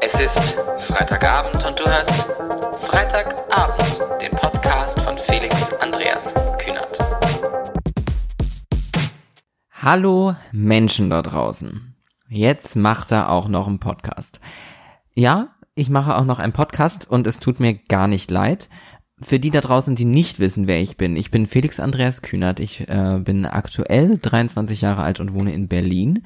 Es 0.00 0.14
ist 0.20 0.56
Freitagabend 0.86 1.64
und 1.66 1.78
du 1.80 1.84
hörst 1.84 2.28
Freitagabend, 2.82 4.00
den 4.22 4.30
Podcast 4.30 5.00
von 5.00 5.18
Felix 5.18 5.72
Andreas 5.80 6.32
Kühnert. 6.58 6.98
Hallo 9.72 10.36
Menschen 10.52 11.10
da 11.10 11.22
draußen. 11.22 11.96
Jetzt 12.28 12.76
macht 12.76 13.10
er 13.10 13.30
auch 13.30 13.48
noch 13.48 13.66
einen 13.66 13.80
Podcast. 13.80 14.40
Ja, 15.14 15.48
ich 15.74 15.90
mache 15.90 16.16
auch 16.16 16.24
noch 16.24 16.38
einen 16.38 16.52
Podcast 16.52 17.10
und 17.10 17.26
es 17.26 17.40
tut 17.40 17.58
mir 17.58 17.74
gar 17.74 18.06
nicht 18.06 18.30
leid. 18.30 18.68
Für 19.20 19.40
die 19.40 19.50
da 19.50 19.60
draußen, 19.60 19.96
die 19.96 20.04
nicht 20.04 20.38
wissen, 20.38 20.68
wer 20.68 20.80
ich 20.80 20.96
bin, 20.96 21.16
ich 21.16 21.32
bin 21.32 21.46
Felix 21.46 21.80
Andreas 21.80 22.22
Kühnert. 22.22 22.60
Ich 22.60 22.88
äh, 22.88 23.18
bin 23.18 23.46
aktuell 23.46 24.18
23 24.18 24.80
Jahre 24.82 25.02
alt 25.02 25.18
und 25.18 25.34
wohne 25.34 25.52
in 25.52 25.66
Berlin 25.66 26.24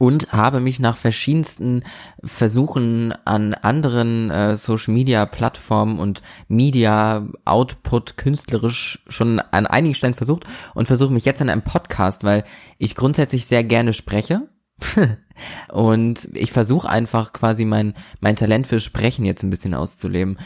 und 0.00 0.32
habe 0.32 0.60
mich 0.60 0.80
nach 0.80 0.96
verschiedensten 0.96 1.84
Versuchen 2.24 3.12
an 3.26 3.52
anderen 3.52 4.30
äh, 4.30 4.56
Social 4.56 4.94
Media 4.94 5.26
Plattformen 5.26 5.98
und 5.98 6.22
Media 6.48 7.28
Output 7.44 8.16
künstlerisch 8.16 9.04
schon 9.08 9.40
an 9.40 9.66
einigen 9.66 9.94
Stellen 9.94 10.14
versucht 10.14 10.44
und 10.72 10.86
versuche 10.86 11.12
mich 11.12 11.26
jetzt 11.26 11.42
an 11.42 11.50
einem 11.50 11.60
Podcast, 11.60 12.24
weil 12.24 12.44
ich 12.78 12.94
grundsätzlich 12.94 13.44
sehr 13.44 13.62
gerne 13.62 13.92
spreche. 13.92 14.48
und 15.70 16.30
ich 16.32 16.50
versuche 16.50 16.88
einfach 16.88 17.34
quasi 17.34 17.66
mein 17.66 17.92
mein 18.20 18.36
Talent 18.36 18.66
für 18.66 18.80
Sprechen 18.80 19.26
jetzt 19.26 19.42
ein 19.42 19.50
bisschen 19.50 19.74
auszuleben 19.74 20.38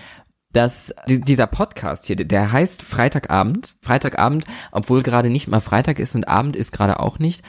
dass 0.55 0.95
dieser 1.09 1.49
Podcast 1.49 2.07
hier, 2.07 2.17
der 2.17 2.53
heißt 2.53 2.83
Freitagabend. 2.83 3.77
Freitagabend, 3.83 4.45
obwohl 4.71 5.03
gerade 5.03 5.29
nicht 5.29 5.49
mal 5.49 5.61
Freitag 5.61 5.99
ist 5.99 6.15
und 6.15 6.29
Abend 6.29 6.55
ist 6.55 6.71
gerade 6.71 7.01
auch 7.01 7.19
nicht. 7.19 7.43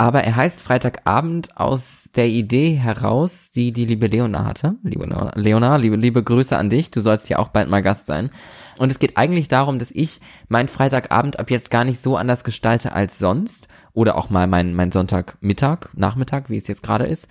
Aber 0.00 0.22
er 0.22 0.36
heißt 0.36 0.62
Freitagabend 0.62 1.56
aus 1.56 2.10
der 2.14 2.28
Idee 2.28 2.74
heraus, 2.74 3.50
die 3.50 3.72
die 3.72 3.84
liebe 3.84 4.06
Leona 4.06 4.44
hatte. 4.44 4.76
Liebe 4.84 5.04
Leona, 5.34 5.74
liebe, 5.74 5.96
liebe 5.96 6.22
Grüße 6.22 6.56
an 6.56 6.70
dich. 6.70 6.92
Du 6.92 7.00
sollst 7.00 7.28
ja 7.28 7.40
auch 7.40 7.48
bald 7.48 7.68
mal 7.68 7.82
Gast 7.82 8.06
sein. 8.06 8.30
Und 8.78 8.92
es 8.92 9.00
geht 9.00 9.16
eigentlich 9.16 9.48
darum, 9.48 9.80
dass 9.80 9.90
ich 9.90 10.20
meinen 10.46 10.68
Freitagabend 10.68 11.40
ab 11.40 11.50
jetzt 11.50 11.72
gar 11.72 11.82
nicht 11.82 11.98
so 12.00 12.16
anders 12.16 12.44
gestalte 12.44 12.92
als 12.92 13.18
sonst. 13.18 13.66
Oder 13.92 14.16
auch 14.16 14.30
mal 14.30 14.46
mein, 14.46 14.72
mein 14.72 14.92
Sonntagmittag, 14.92 15.88
Nachmittag, 15.94 16.48
wie 16.48 16.58
es 16.58 16.68
jetzt 16.68 16.84
gerade 16.84 17.06
ist. 17.06 17.26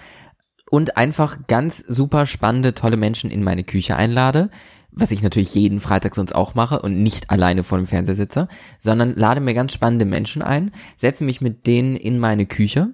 Und 0.70 0.98
einfach 0.98 1.38
ganz 1.48 1.78
super 1.78 2.26
spannende, 2.26 2.74
tolle 2.74 2.98
Menschen 2.98 3.32
in 3.32 3.46
meine 3.46 3.64
Küche 3.64 3.96
einlade, 3.96 4.50
was 5.00 5.12
ich 5.12 5.24
natürlich 5.24 5.54
jeden 5.56 5.80
Freitag 5.80 6.16
sonst 6.16 6.34
auch 6.34 6.56
mache 6.56 6.82
und 6.82 7.02
nicht 7.02 7.30
alleine 7.30 7.64
vor 7.64 7.78
dem 7.78 7.88
Fernseher 7.88 8.16
sitze, 8.16 8.48
sondern 8.80 9.16
lade 9.16 9.42
mir 9.42 9.54
ganz 9.54 9.74
spannende 9.74 10.06
Menschen 10.06 10.42
ein, 10.42 10.72
setze 10.98 11.24
mich 11.24 11.42
mit 11.42 11.68
denen 11.68 11.96
in 11.96 12.20
meine 12.20 12.46
Küche 12.46 12.94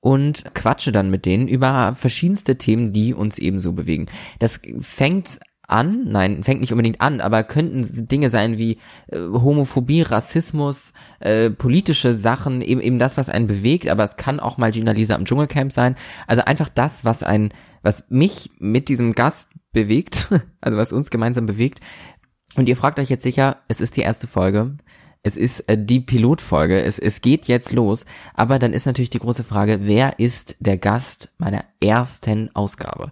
und 0.00 0.54
quatsche 0.54 0.92
dann 0.92 1.10
mit 1.10 1.24
denen 1.26 1.48
über 1.48 1.94
verschiedenste 1.94 2.58
Themen, 2.58 2.92
die 2.92 3.14
uns 3.14 3.38
ebenso 3.38 3.72
bewegen. 3.72 4.06
Das 4.38 4.60
fängt 4.80 5.40
an, 5.66 6.04
nein, 6.04 6.44
fängt 6.44 6.60
nicht 6.60 6.72
unbedingt 6.72 7.00
an, 7.00 7.20
aber 7.20 7.42
könnten 7.42 8.06
Dinge 8.06 8.30
sein 8.30 8.58
wie 8.58 8.78
äh, 9.08 9.18
Homophobie, 9.18 10.02
Rassismus, 10.02 10.92
äh, 11.20 11.50
politische 11.50 12.14
Sachen, 12.14 12.60
eben, 12.60 12.80
eben 12.80 12.98
das, 12.98 13.16
was 13.16 13.28
einen 13.28 13.46
bewegt, 13.46 13.90
aber 13.90 14.04
es 14.04 14.16
kann 14.16 14.40
auch 14.40 14.58
mal 14.58 14.72
Gina 14.72 14.92
Lisa 14.92 15.14
im 15.14 15.24
Dschungelcamp 15.24 15.72
sein. 15.72 15.96
Also 16.26 16.44
einfach 16.44 16.68
das, 16.68 17.04
was 17.04 17.22
ein, 17.22 17.52
was 17.82 18.04
mich 18.10 18.50
mit 18.58 18.88
diesem 18.88 19.12
Gast 19.12 19.50
bewegt, 19.74 20.30
also 20.62 20.78
was 20.78 20.94
uns 20.94 21.10
gemeinsam 21.10 21.44
bewegt. 21.44 21.80
Und 22.56 22.68
ihr 22.68 22.76
fragt 22.76 22.98
euch 22.98 23.10
jetzt 23.10 23.24
sicher, 23.24 23.58
es 23.68 23.82
ist 23.82 23.96
die 23.96 24.02
erste 24.02 24.26
Folge. 24.26 24.76
Es 25.22 25.36
ist 25.36 25.60
äh, 25.68 25.76
die 25.76 26.00
Pilotfolge. 26.00 26.82
Es, 26.82 26.98
es 26.98 27.20
geht 27.20 27.46
jetzt 27.46 27.72
los. 27.72 28.04
Aber 28.34 28.58
dann 28.58 28.72
ist 28.72 28.86
natürlich 28.86 29.10
die 29.10 29.18
große 29.18 29.44
Frage, 29.44 29.80
wer 29.82 30.18
ist 30.18 30.56
der 30.60 30.78
Gast 30.78 31.32
meiner 31.38 31.64
ersten 31.82 32.54
Ausgabe? 32.54 33.10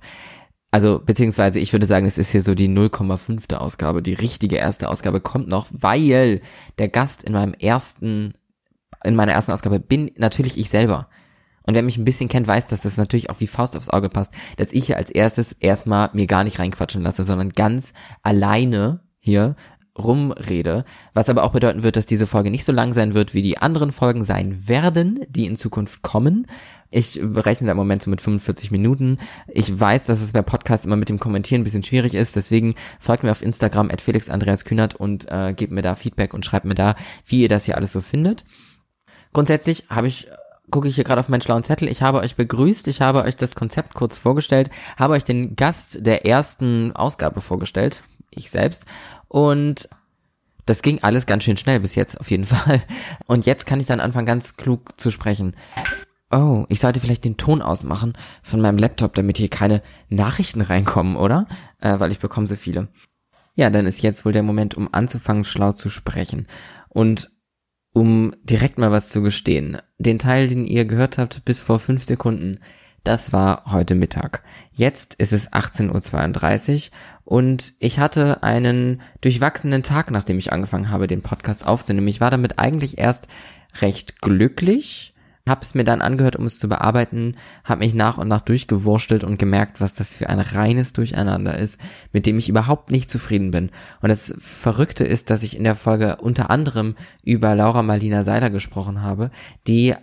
Also, 0.71 1.03
beziehungsweise 1.05 1.61
ich 1.61 1.73
würde 1.73 1.87
sagen, 1.87 2.07
es 2.07 2.17
ist 2.17 2.31
hier 2.31 2.41
so 2.41 2.55
die 2.55 2.69
0,5. 2.69 3.55
Ausgabe. 3.57 4.03
Die 4.03 4.15
richtige 4.15 4.57
erste 4.57 4.89
Ausgabe 4.89 5.21
kommt 5.21 5.49
noch, 5.49 5.67
weil 5.71 6.41
der 6.79 6.89
Gast 6.89 7.25
in 7.25 7.35
meinem 7.35 7.53
ersten, 7.53 8.35
in 9.05 9.15
meiner 9.15 9.33
ersten 9.33 9.53
Ausgabe 9.53 9.81
bin 9.81 10.11
natürlich 10.17 10.57
ich 10.57 10.71
selber. 10.71 11.09
Und 11.65 11.75
wer 11.75 11.83
mich 11.83 11.97
ein 11.97 12.05
bisschen 12.05 12.29
kennt, 12.29 12.47
weiß, 12.47 12.67
dass 12.67 12.83
das 12.83 12.97
natürlich 12.97 13.31
auch 13.31 13.41
wie 13.41 13.47
Faust 13.47 13.77
aufs 13.77 13.91
Auge 13.91 14.09
passt, 14.09 14.33
dass 14.57 14.73
ich 14.73 14.87
hier 14.87 14.97
als 14.97 15.11
erstes 15.11 15.53
erstmal 15.53 16.11
mir 16.13 16.27
gar 16.27 16.45
nicht 16.45 16.59
reinquatschen 16.59 17.03
lasse, 17.03 17.25
sondern 17.25 17.51
ganz 17.51 17.93
alleine 18.23 19.01
hier 19.19 19.55
rumrede, 19.99 20.85
was 21.13 21.29
aber 21.29 21.45
auch 21.45 21.53
bedeuten 21.53 21.83
wird, 21.83 21.97
dass 21.97 22.07
diese 22.07 22.27
Folge 22.27 22.51
nicht 22.51 22.65
so 22.65 22.73
lang 22.73 22.93
sein 22.93 23.13
wird, 23.13 23.35
wie 23.35 23.43
die 23.43 23.59
anderen 23.59 23.93
Folgen 23.93 24.25
sein 24.25 24.69
werden, 24.69 25.21
die 25.29 25.45
in 25.45 25.57
Zukunft 25.57 26.03
kommen. 26.03 26.47
Ich 26.91 27.21
berechne 27.23 27.67
da 27.67 27.73
im 27.73 27.79
Moment 27.79 28.03
so 28.03 28.11
mit 28.11 28.21
45 28.21 28.71
Minuten. 28.71 29.19
Ich 29.49 29.79
weiß, 29.79 30.07
dass 30.07 30.23
es 30.23 30.33
bei 30.33 30.43
Podcasts 30.43 30.87
immer 30.87 30.97
mit 30.97 31.09
dem 31.09 31.19
Kommentieren 31.19 31.61
ein 31.61 31.65
bisschen 31.65 31.85
schwierig 31.85 32.15
ist, 32.15 32.37
deswegen 32.37 32.75
folgt 33.01 33.23
mir 33.23 33.31
auf 33.31 33.43
Instagram 33.43 33.91
at 33.91 34.01
Felix 34.01 34.31
Andreas 34.31 34.65
Kühnert 34.65 34.95
und 34.95 35.31
äh, 35.31 35.53
gebt 35.55 35.73
mir 35.73 35.83
da 35.83 35.95
Feedback 35.95 36.33
und 36.33 36.47
schreibt 36.47 36.65
mir 36.65 36.75
da, 36.75 36.95
wie 37.27 37.43
ihr 37.43 37.49
das 37.49 37.67
hier 37.67 37.77
alles 37.77 37.93
so 37.93 38.01
findet. 38.01 38.45
Grundsätzlich 39.35 39.85
habe 39.91 40.09
ich 40.09 40.29
gucke 40.73 40.89
ich 40.89 40.97
hier 40.97 41.05
gerade 41.05 41.21
auf 41.21 41.29
meinen 41.29 41.43
schlauen 41.43 41.63
Zettel. 41.63 41.89
Ich 41.89 42.03
habe 42.03 42.19
euch 42.19 42.35
begrüßt, 42.35 42.89
ich 42.89 43.01
habe 43.01 43.23
euch 43.23 43.37
das 43.37 43.55
Konzept 43.55 43.95
kurz 43.95 44.17
vorgestellt, 44.17 44.71
habe 44.97 45.15
euch 45.15 45.23
den 45.23 45.55
Gast 45.55 46.05
der 46.05 46.27
ersten 46.27 46.91
Ausgabe 46.97 47.41
vorgestellt, 47.41 48.03
ich 48.31 48.51
selbst. 48.51 48.85
Und 49.29 49.89
das 50.67 50.83
ging 50.83 51.03
alles 51.03 51.27
ganz 51.27 51.45
schön 51.45 51.57
schnell 51.57 51.79
bis 51.79 51.95
jetzt 51.95 52.19
auf 52.19 52.31
jeden 52.31 52.45
Fall. 52.47 52.83
Und 53.27 53.47
jetzt 53.47 53.67
kann 53.67 53.79
ich 53.79 53.87
dann 53.87 54.01
anfangen, 54.01 54.27
ganz 54.27 54.57
klug 54.57 55.01
zu 55.01 55.13
sprechen. 55.13 55.55
Oh, 56.33 56.65
ich 56.71 56.81
sollte 56.81 56.99
vielleicht 56.99 57.27
den 57.27 57.37
Ton 57.37 57.61
ausmachen 57.61 58.15
von 58.43 58.61
meinem 58.61 58.79
Laptop, 58.79 59.15
damit 59.15 59.37
hier 59.37 59.51
keine 59.51 59.83
Nachrichten 60.09 60.63
reinkommen, 60.63 61.17
oder? 61.17 61.47
Äh, 61.79 62.01
weil 62.01 62.11
ich 62.11 62.21
bekomme 62.21 62.47
so 62.47 62.57
viele. 62.57 62.89
Ja, 63.55 63.69
dann 63.69 63.87
ist 63.87 64.01
jetzt 64.01 64.25
wohl 64.25 64.33
der 64.33 64.43
Moment, 64.43 64.75
um 64.75 64.89
anzufangen, 64.93 65.45
schlau 65.45 65.73
zu 65.73 65.91
sprechen. 65.91 66.47
Und 66.89 67.31
um 67.93 68.35
direkt 68.43 68.79
mal 68.79 68.91
was 68.91 69.11
zu 69.11 69.23
gestehen. 69.23 69.79
Den 69.99 70.19
Teil, 70.19 70.49
den 70.49 70.65
ihr 70.65 70.85
gehört 70.85 71.19
habt 71.19 71.45
bis 71.45 71.61
vor 71.61 71.79
fünf 71.79 72.05
Sekunden, 72.05 72.59
das 73.05 73.33
war 73.33 73.65
heute 73.73 73.97
Mittag. 73.97 74.45
Jetzt 74.73 75.15
ist 75.15 75.33
es 75.33 75.53
18.32 75.53 76.91
Uhr 76.91 76.93
und 77.25 77.75
ich 77.81 77.99
hatte 77.99 78.43
einen 78.45 79.03
durchwachsenen 79.21 79.83
Tag, 79.83 80.11
nachdem 80.13 80.39
ich 80.39 80.53
angefangen 80.53 80.91
habe, 80.91 81.09
den 81.09 81.23
Podcast 81.23 81.67
aufzunehmen. 81.67 82.07
Ich 82.09 82.21
war 82.21 82.31
damit 82.31 82.59
eigentlich 82.61 82.99
erst 82.99 83.27
recht 83.81 84.21
glücklich, 84.21 85.13
habe 85.49 85.63
es 85.63 85.75
mir 85.75 85.85
dann 85.85 86.03
angehört, 86.03 86.37
um 86.37 86.47
es 86.47 86.59
zu 86.59 86.69
bearbeiten, 86.69 87.37
habe 87.65 87.81
mich 87.81 87.95
nach 87.95 88.19
und 88.19 88.29
nach 88.29 88.43
durchgewurstelt 88.43 89.25
und 89.25 89.39
gemerkt, 89.39 89.81
was 89.81 89.93
das 89.93 90.15
für 90.15 90.29
ein 90.29 90.39
reines 90.39 90.93
Durcheinander 90.93 91.59
ist, 91.59 91.81
mit 92.13 92.27
dem 92.27 92.39
ich 92.39 92.49
überhaupt 92.49 92.91
nicht 92.91 93.11
zufrieden 93.11 93.51
bin. 93.51 93.71
Und 94.01 94.09
das 94.09 94.35
Verrückte 94.39 95.05
ist, 95.05 95.31
dass 95.31 95.43
ich 95.43 95.57
in 95.57 95.65
der 95.65 95.75
Folge 95.75 96.17
unter 96.17 96.51
anderem 96.51 96.95
über 97.25 97.55
Laura 97.55 97.83
Marlina 97.83 98.23
Seiler 98.23 98.51
gesprochen 98.51 99.03
habe, 99.03 99.31
die 99.67 99.95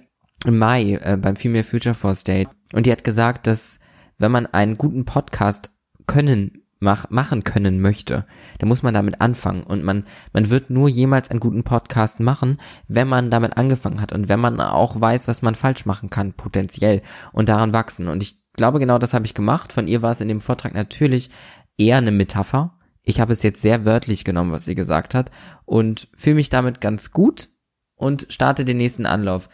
im 0.45 0.57
Mai 0.57 0.99
äh, 1.01 1.17
beim 1.17 1.35
Female 1.35 1.63
Future 1.63 1.95
Force 1.95 2.23
Day 2.23 2.47
und 2.73 2.85
die 2.85 2.91
hat 2.91 3.03
gesagt, 3.03 3.47
dass 3.47 3.79
wenn 4.17 4.31
man 4.31 4.45
einen 4.45 4.77
guten 4.77 5.05
Podcast 5.05 5.71
können 6.05 6.63
mach, 6.79 7.09
machen 7.09 7.43
können 7.43 7.81
möchte, 7.81 8.25
dann 8.57 8.69
muss 8.69 8.83
man 8.83 8.93
damit 8.93 9.21
anfangen 9.21 9.63
und 9.63 9.83
man, 9.83 10.05
man 10.33 10.49
wird 10.49 10.69
nur 10.69 10.87
jemals 10.87 11.29
einen 11.29 11.39
guten 11.39 11.63
Podcast 11.63 12.19
machen, 12.19 12.59
wenn 12.87 13.07
man 13.07 13.29
damit 13.29 13.57
angefangen 13.57 14.01
hat 14.01 14.13
und 14.13 14.29
wenn 14.29 14.39
man 14.39 14.59
auch 14.61 14.99
weiß, 14.99 15.27
was 15.27 15.41
man 15.41 15.55
falsch 15.55 15.85
machen 15.85 16.09
kann, 16.09 16.33
potenziell 16.33 17.01
und 17.31 17.49
daran 17.49 17.73
wachsen. 17.73 18.07
Und 18.07 18.23
ich 18.23 18.41
glaube, 18.53 18.79
genau 18.79 18.97
das 18.97 19.13
habe 19.13 19.25
ich 19.25 19.33
gemacht. 19.33 19.73
Von 19.73 19.87
ihr 19.87 20.01
war 20.01 20.11
es 20.11 20.21
in 20.21 20.27
dem 20.27 20.41
Vortrag 20.41 20.73
natürlich 20.73 21.29
eher 21.77 21.97
eine 21.97 22.11
Metapher. 22.11 22.77
Ich 23.03 23.19
habe 23.19 23.33
es 23.33 23.43
jetzt 23.43 23.61
sehr 23.61 23.85
wörtlich 23.85 24.23
genommen, 24.23 24.51
was 24.51 24.65
sie 24.65 24.75
gesagt 24.75 25.15
hat 25.15 25.31
und 25.65 26.07
fühle 26.15 26.35
mich 26.35 26.49
damit 26.49 26.81
ganz 26.81 27.11
gut 27.11 27.49
und 27.95 28.27
starte 28.29 28.65
den 28.65 28.77
nächsten 28.77 29.05
Anlauf. 29.05 29.49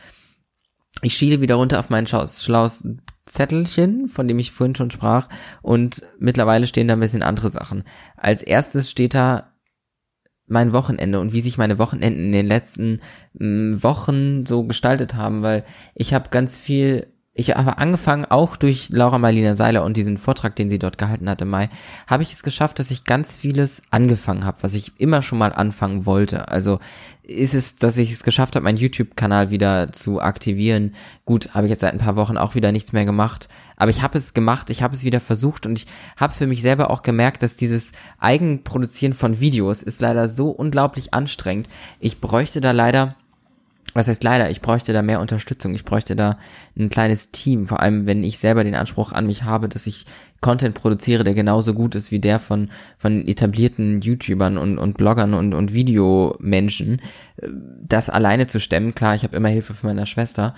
Ich 1.01 1.15
schiele 1.15 1.41
wieder 1.41 1.55
runter 1.55 1.79
auf 1.79 1.89
mein 1.89 2.07
schlaues 2.07 2.87
Zettelchen, 3.25 4.07
von 4.07 4.27
dem 4.27 4.39
ich 4.39 4.51
vorhin 4.51 4.75
schon 4.75 4.91
sprach, 4.91 5.29
und 5.61 6.03
mittlerweile 6.19 6.67
stehen 6.67 6.87
da 6.87 6.93
ein 6.93 6.99
bisschen 6.99 7.23
andere 7.23 7.49
Sachen. 7.49 7.83
Als 8.16 8.43
erstes 8.43 8.91
steht 8.91 9.13
da 9.13 9.55
mein 10.47 10.73
Wochenende 10.73 11.19
und 11.19 11.33
wie 11.33 11.41
sich 11.41 11.57
meine 11.57 11.79
Wochenenden 11.79 12.25
in 12.25 12.31
den 12.31 12.45
letzten 12.45 13.01
Wochen 13.33 14.45
so 14.45 14.63
gestaltet 14.63 15.16
haben, 15.16 15.41
weil 15.41 15.66
ich 15.95 16.13
habe 16.13 16.29
ganz 16.29 16.55
viel 16.55 17.15
ich 17.37 17.53
habe 17.53 17.78
angefangen, 17.79 18.23
auch 18.23 18.55
durch 18.55 18.87
Laura 18.91 19.17
Marlina 19.17 19.55
Seiler 19.55 19.84
und 19.84 19.97
diesen 19.97 20.17
Vortrag, 20.17 20.55
den 20.55 20.70
sie 20.70 20.79
dort 20.79 20.97
gehalten 20.97 21.29
hat 21.29 21.41
im 21.41 21.49
Mai, 21.49 21.70
habe 22.08 22.23
ich 22.23 22.32
es 22.32 22.43
geschafft, 22.43 22.79
dass 22.79 22.91
ich 22.91 23.03
ganz 23.03 23.35
vieles 23.35 23.82
angefangen 23.90 24.46
habe, 24.46 24.59
was 24.61 24.73
ich 24.73 24.93
immer 25.02 25.22
schon 25.22 25.40
mal 25.40 25.52
anfangen 25.52 26.05
wollte. 26.05 26.47
Also 26.47 26.79
ist 27.23 27.53
es, 27.53 27.76
dass 27.76 27.97
ich 27.97 28.14
es 28.14 28.23
geschafft 28.23 28.55
habe, 28.55 28.64
meinen 28.64 28.78
YouTube-Kanal 28.78 29.49
wieder 29.49 29.91
zu 29.91 30.22
aktivieren. 30.22 30.96
Gut, 31.26 31.53
habe 31.53 31.66
ich 31.66 31.72
jetzt 31.72 31.82
seit 31.82 31.91
ein 31.91 31.99
paar 31.99 32.16
Wochen 32.16 32.37
auch 32.37 32.55
wieder 32.55 32.72
nichts 32.72 32.93
mehr 32.93 33.03
gemacht. 33.03 33.49
Aber 33.76 33.91
ich 33.91 34.02
habe 34.02 34.17
es 34.17 34.34
gemacht, 34.34 34.70
ich 34.70 34.81
habe 34.81 34.96
es 34.96 35.03
wieder 35.03 35.20
versucht 35.20 35.66
und 35.66 35.78
ich 35.78 35.88
habe 36.16 36.31
für 36.31 36.47
mich 36.47 36.61
selber 36.61 36.90
auch 36.90 37.02
gemerkt, 37.02 37.43
dass 37.43 37.58
dieses 37.58 37.91
Eigenproduzieren 38.17 39.14
von 39.14 39.41
Videos 39.41 39.84
ist 39.84 39.99
leider 39.99 40.29
so 40.29 40.52
unglaublich 40.52 41.14
anstrengend. 41.14 41.67
Ich 41.99 42.22
bräuchte 42.22 42.61
da 42.61 42.72
leider 42.72 43.17
was 43.95 44.09
heißt 44.09 44.25
leider, 44.25 44.49
ich 44.49 44.61
bräuchte 44.61 44.91
da 44.91 45.01
mehr 45.01 45.21
Unterstützung, 45.21 45.73
ich 45.73 45.85
bräuchte 45.85 46.17
da 46.17 46.37
ein 46.77 46.89
kleines 46.89 47.31
Team, 47.31 47.65
vor 47.65 47.79
allem 47.79 48.05
wenn 48.05 48.25
ich 48.25 48.37
selber 48.37 48.65
den 48.65 48.75
Anspruch 48.75 49.13
an 49.13 49.25
mich 49.25 49.43
habe, 49.43 49.69
dass 49.69 49.87
ich 49.87 50.05
Content 50.41 50.75
produziere, 50.75 51.23
der 51.23 51.33
genauso 51.33 51.73
gut 51.73 51.95
ist 51.95 52.11
wie 52.11 52.19
der 52.19 52.39
von, 52.39 52.69
von 52.97 53.25
etablierten 53.25 54.01
YouTubern 54.01 54.57
und, 54.57 54.77
und 54.77 54.97
Bloggern 54.97 55.33
und, 55.33 55.53
und 55.53 55.73
Videomenschen. 55.73 57.01
Das 57.41 58.09
alleine 58.09 58.47
zu 58.47 58.59
stemmen, 58.59 58.95
klar, 58.95 59.15
ich 59.15 59.23
habe 59.23 59.37
immer 59.37 59.47
Hilfe 59.47 59.73
von 59.73 59.89
meiner 59.89 60.05
Schwester, 60.05 60.55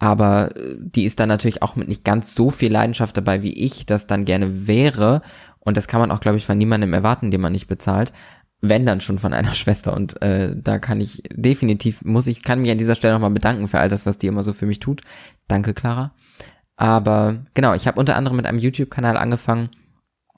aber 0.00 0.50
die 0.80 1.04
ist 1.04 1.20
dann 1.20 1.28
natürlich 1.28 1.62
auch 1.62 1.76
mit 1.76 1.86
nicht 1.86 2.04
ganz 2.04 2.34
so 2.34 2.50
viel 2.50 2.72
Leidenschaft 2.72 3.16
dabei, 3.16 3.42
wie 3.42 3.52
ich 3.52 3.86
das 3.86 4.08
dann 4.08 4.24
gerne 4.24 4.66
wäre. 4.66 5.22
Und 5.60 5.76
das 5.76 5.86
kann 5.86 6.00
man 6.00 6.10
auch, 6.10 6.20
glaube 6.20 6.38
ich, 6.38 6.46
von 6.46 6.58
niemandem 6.58 6.92
erwarten, 6.92 7.30
den 7.30 7.40
man 7.40 7.52
nicht 7.52 7.68
bezahlt 7.68 8.12
wenn 8.60 8.86
dann 8.86 9.00
schon 9.00 9.18
von 9.18 9.32
einer 9.32 9.54
Schwester. 9.54 9.94
Und 9.94 10.20
äh, 10.22 10.54
da 10.56 10.78
kann 10.78 11.00
ich 11.00 11.22
definitiv 11.32 12.04
muss 12.04 12.26
ich 12.26 12.42
kann 12.42 12.60
mich 12.60 12.70
an 12.70 12.78
dieser 12.78 12.94
Stelle 12.94 13.14
nochmal 13.14 13.30
bedanken 13.30 13.68
für 13.68 13.78
all 13.78 13.88
das 13.88 14.06
was 14.06 14.18
die 14.18 14.26
immer 14.26 14.44
so 14.44 14.52
für 14.52 14.66
mich 14.66 14.80
tut. 14.80 15.02
Danke 15.46 15.74
Clara. 15.74 16.12
Aber 16.76 17.44
genau 17.54 17.74
ich 17.74 17.86
habe 17.86 17.98
unter 17.98 18.16
anderem 18.16 18.36
mit 18.36 18.46
einem 18.46 18.58
YouTube 18.58 18.90
Kanal 18.90 19.16
angefangen. 19.16 19.70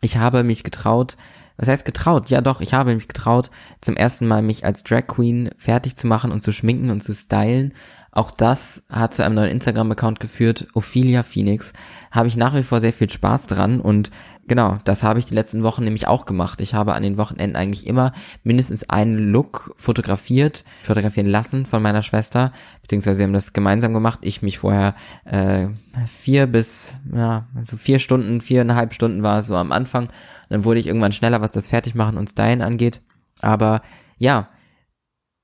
Ich 0.00 0.16
habe 0.16 0.44
mich 0.44 0.64
getraut 0.64 1.16
was 1.56 1.68
heißt 1.68 1.84
getraut? 1.84 2.30
Ja 2.30 2.40
doch 2.40 2.62
ich 2.62 2.72
habe 2.72 2.94
mich 2.94 3.06
getraut 3.06 3.50
zum 3.82 3.94
ersten 3.94 4.26
Mal 4.26 4.40
mich 4.40 4.64
als 4.64 4.82
Drag 4.82 5.06
Queen 5.06 5.50
fertig 5.58 5.96
zu 5.96 6.06
machen 6.06 6.32
und 6.32 6.42
zu 6.42 6.52
schminken 6.52 6.88
und 6.88 7.02
zu 7.02 7.14
stylen 7.14 7.74
auch 8.12 8.30
das 8.30 8.82
hat 8.90 9.14
zu 9.14 9.24
einem 9.24 9.36
neuen 9.36 9.50
Instagram-Account 9.50 10.18
geführt, 10.18 10.66
Ophelia 10.74 11.22
Phoenix. 11.22 11.72
Habe 12.10 12.26
ich 12.28 12.36
nach 12.36 12.54
wie 12.54 12.64
vor 12.64 12.80
sehr 12.80 12.92
viel 12.92 13.08
Spaß 13.08 13.46
dran 13.46 13.80
und 13.80 14.10
genau, 14.48 14.78
das 14.82 15.04
habe 15.04 15.20
ich 15.20 15.26
die 15.26 15.34
letzten 15.34 15.62
Wochen 15.62 15.84
nämlich 15.84 16.08
auch 16.08 16.26
gemacht. 16.26 16.60
Ich 16.60 16.74
habe 16.74 16.94
an 16.94 17.04
den 17.04 17.16
Wochenenden 17.16 17.56
eigentlich 17.56 17.86
immer 17.86 18.12
mindestens 18.42 18.90
einen 18.90 19.30
Look 19.30 19.72
fotografiert, 19.76 20.64
fotografieren 20.82 21.28
lassen 21.28 21.66
von 21.66 21.80
meiner 21.80 22.02
Schwester, 22.02 22.52
beziehungsweise 22.82 23.20
wir 23.20 23.26
haben 23.26 23.32
das 23.32 23.52
gemeinsam 23.52 23.94
gemacht. 23.94 24.20
Ich 24.22 24.42
mich 24.42 24.58
vorher 24.58 24.96
äh, 25.24 25.68
vier 26.08 26.48
bis, 26.48 26.96
ja, 27.14 27.46
also 27.54 27.76
vier 27.76 28.00
Stunden, 28.00 28.40
viereinhalb 28.40 28.92
Stunden 28.92 29.22
war 29.22 29.44
so 29.44 29.54
am 29.56 29.70
Anfang. 29.70 30.08
Dann 30.48 30.64
wurde 30.64 30.80
ich 30.80 30.88
irgendwann 30.88 31.12
schneller, 31.12 31.40
was 31.40 31.52
das 31.52 31.68
Fertigmachen 31.68 32.18
und 32.18 32.28
Stylen 32.28 32.60
angeht. 32.60 33.02
Aber 33.40 33.82
ja, 34.18 34.48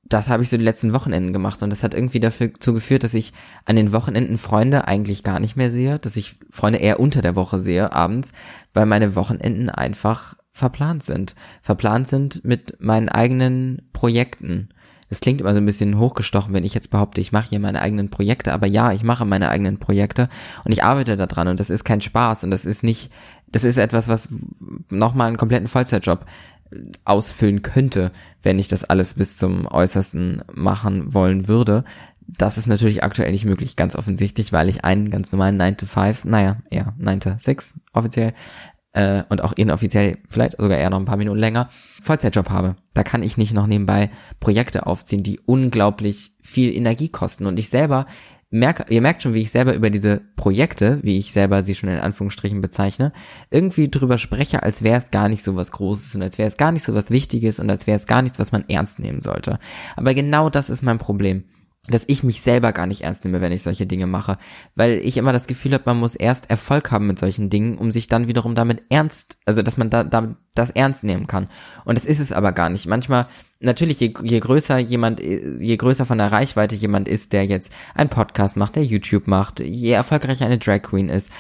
das 0.09 0.29
habe 0.29 0.43
ich 0.43 0.51
so 0.51 0.57
die 0.57 0.65
letzten 0.65 0.93
Wochenenden 0.93 1.33
gemacht 1.33 1.63
und 1.63 1.71
das 1.71 1.83
hat 1.83 1.95
irgendwie 1.95 2.21
dazu 2.21 2.73
geführt, 2.73 3.05
dass 3.05 3.15
ich 3.15 3.33
an 3.65 3.77
den 3.77 3.93
Wochenenden 3.93 4.39
Freunde 4.39 4.87
eigentlich 4.87 5.25
gar 5.25 5.41
nicht 5.41 5.57
mehr 5.57 5.71
sehe, 5.71 5.99
dass 5.99 6.17
ich 6.17 6.37
Freunde 6.51 6.79
eher 6.79 7.01
unter 7.01 7.23
der 7.23 7.37
Woche 7.37 7.61
sehe, 7.61 7.93
abends, 7.93 8.33
weil 8.73 8.87
meine 8.87 9.17
Wochenenden 9.17 9.69
einfach 9.69 10.37
verplant 10.53 11.03
sind. 11.03 11.35
Verplant 11.61 12.09
sind 12.09 12.45
mit 12.45 12.81
meinen 12.81 13.09
eigenen 13.09 13.83
Projekten. 13.93 14.71
Es 15.09 15.21
klingt 15.21 15.41
immer 15.41 15.53
so 15.53 15.61
ein 15.61 15.67
bisschen 15.67 15.99
hochgestochen, 15.99 16.53
wenn 16.53 16.65
ich 16.65 16.75
jetzt 16.75 16.91
behaupte, 16.91 17.21
ich 17.21 17.31
mache 17.31 17.51
hier 17.51 17.61
meine 17.61 17.81
eigenen 17.81 18.11
Projekte, 18.11 18.53
aber 18.53 18.67
ja, 18.67 18.93
ich 18.93 19.05
mache 19.05 19.25
meine 19.25 19.51
eigenen 19.51 19.79
Projekte 19.79 20.29
und 20.65 20.73
ich 20.73 20.83
arbeite 20.83 21.17
daran 21.17 21.49
und 21.49 21.61
das 21.61 21.71
ist 21.71 21.85
kein 21.85 22.01
Spaß 22.01 22.43
und 22.45 22.51
das 22.51 22.65
ist 22.65 22.83
nicht, 22.83 23.13
das 23.47 23.63
ist 23.65 23.77
etwas, 23.77 24.09
was 24.09 24.31
nochmal 24.91 25.29
einen 25.29 25.37
kompletten 25.37 25.69
Vollzeitjob 25.69 26.25
ausfüllen 27.05 27.63
könnte, 27.63 28.13
wenn 28.43 28.59
ich 28.59 28.69
das 28.69 28.85
alles 28.85 29.15
bis 29.15 29.37
zum 29.37 29.67
Äußersten 29.67 30.43
machen 30.53 31.15
wollen 31.15 31.49
würde. 31.49 31.85
Das 32.27 32.59
ist 32.59 32.67
natürlich 32.67 33.05
aktuell 33.05 33.31
nicht 33.31 33.45
möglich, 33.45 33.77
ganz 33.77 33.95
offensichtlich, 33.95 34.53
weil 34.53 34.69
ich 34.69 34.85
einen 34.85 35.11
ganz 35.11 35.31
normalen 35.31 35.57
9 35.57 35.77
to 35.77 35.87
5, 35.87 36.25
naja, 36.25 36.59
eher 36.71 36.95
9 36.99 37.21
to 37.21 37.31
6 37.39 37.81
offiziell, 37.93 38.33
äh, 38.97 39.25
und 39.29 39.45
auch 39.45 39.53
inoffiziell 39.53 40.19
vielleicht 40.31 40.57
sogar 40.57 40.79
eher 40.79 40.89
noch 40.89 40.99
ein 40.99 41.05
paar 41.05 41.19
Minuten 41.19 41.39
länger, 41.39 41.69
Vollzeitjob 42.03 42.49
habe. 42.49 42.77
Da 42.95 43.03
kann 43.03 43.23
ich 43.23 43.37
nicht 43.37 43.53
noch 43.53 43.67
nebenbei 43.67 44.11
Projekte 44.41 44.87
aufziehen, 44.87 45.23
die 45.23 45.39
unglaublich 45.45 46.35
viel 46.41 46.75
Energie 46.75 47.11
kosten. 47.11 47.45
Und 47.45 47.59
ich 47.59 47.69
selber 47.69 48.07
merke, 48.51 48.87
ihr 48.93 49.03
merkt 49.03 49.23
schon, 49.23 49.35
wie 49.35 49.41
ich 49.41 49.51
selber 49.51 49.75
über 49.75 49.91
diese 49.91 50.21
Projekte, 50.37 51.01
wie 51.03 51.19
ich 51.19 51.33
selber 51.33 51.63
sie 51.63 51.75
schon 51.75 51.89
in 51.89 51.99
Anführungsstrichen 51.99 52.61
bezeichne, 52.61 53.13
irgendwie 53.51 53.91
drüber 53.91 54.19
spreche, 54.19 54.63
als 54.63 54.83
wäre 54.83 54.99
es 54.99 55.11
gar 55.11 55.29
nicht 55.29 55.43
so 55.43 55.57
was 55.57 55.73
Großes 55.73 56.15
und 56.15 56.23
als 56.23 56.39
wäre 56.39 56.49
es 56.49 56.57
gar 56.57 56.73
nicht 56.73 56.83
so 56.83 56.95
was 56.95 57.11
Wichtiges 57.11 57.59
und 57.59 57.71
als 57.71 57.87
wäre 57.87 57.97
es 57.97 58.07
gar 58.07 58.23
nichts, 58.23 58.39
was 58.39 58.53
man 58.53 58.65
ernst 58.69 58.99
nehmen 58.99 59.21
sollte. 59.21 59.59
Aber 59.97 60.15
genau 60.15 60.49
das 60.51 60.71
ist 60.71 60.83
mein 60.83 60.99
Problem 60.99 61.45
dass 61.89 62.09
ich 62.09 62.23
mich 62.23 62.41
selber 62.41 62.73
gar 62.73 62.87
nicht 62.87 63.03
ernst 63.03 63.25
nehme, 63.25 63.41
wenn 63.41 63.53
ich 63.53 63.63
solche 63.63 63.87
Dinge 63.87 64.07
mache, 64.07 64.39
weil 64.75 64.99
ich 64.99 65.17
immer 65.17 65.33
das 65.33 65.47
Gefühl 65.47 65.75
habe, 65.75 65.85
man 65.87 65.99
muss 65.99 66.15
erst 66.15 66.51
Erfolg 66.51 66.91
haben 66.91 67.07
mit 67.07 67.19
solchen 67.19 67.51
Dingen, 67.51 67.79
um 67.79 67.93
sich 67.93 68.09
dann 68.09 68.29
wiederum 68.29 68.55
damit 68.55 68.83
ernst, 68.89 69.39
also 69.45 69.63
dass 69.63 69.77
man 69.77 69.91
da, 69.91 70.05
da 70.05 70.37
das 70.55 70.71
ernst 70.71 71.05
nehmen 71.05 71.27
kann. 71.27 71.49
Und 71.85 71.99
das 71.99 72.07
ist 72.07 72.21
es 72.21 72.33
aber 72.33 72.53
gar 72.53 72.71
nicht. 72.71 72.87
Manchmal, 72.87 73.27
natürlich, 73.61 74.01
je, 74.01 74.15
je 74.23 74.41
größer 74.41 74.79
jemand, 74.79 75.21
je 75.21 75.77
größer 75.77 76.07
von 76.07 76.19
der 76.19 76.33
Reichweite 76.33 76.75
jemand 76.77 77.09
ist, 77.09 77.33
der 77.33 77.45
jetzt 77.45 77.73
einen 77.95 78.11
Podcast 78.11 78.57
macht, 78.57 78.77
der 78.77 78.85
YouTube 78.85 79.27
macht, 79.27 79.61
je 79.61 79.91
erfolgreicher 79.91 80.47
eine 80.47 80.59
Drag 80.59 80.83
Queen 80.83 81.09
ist 81.09 81.31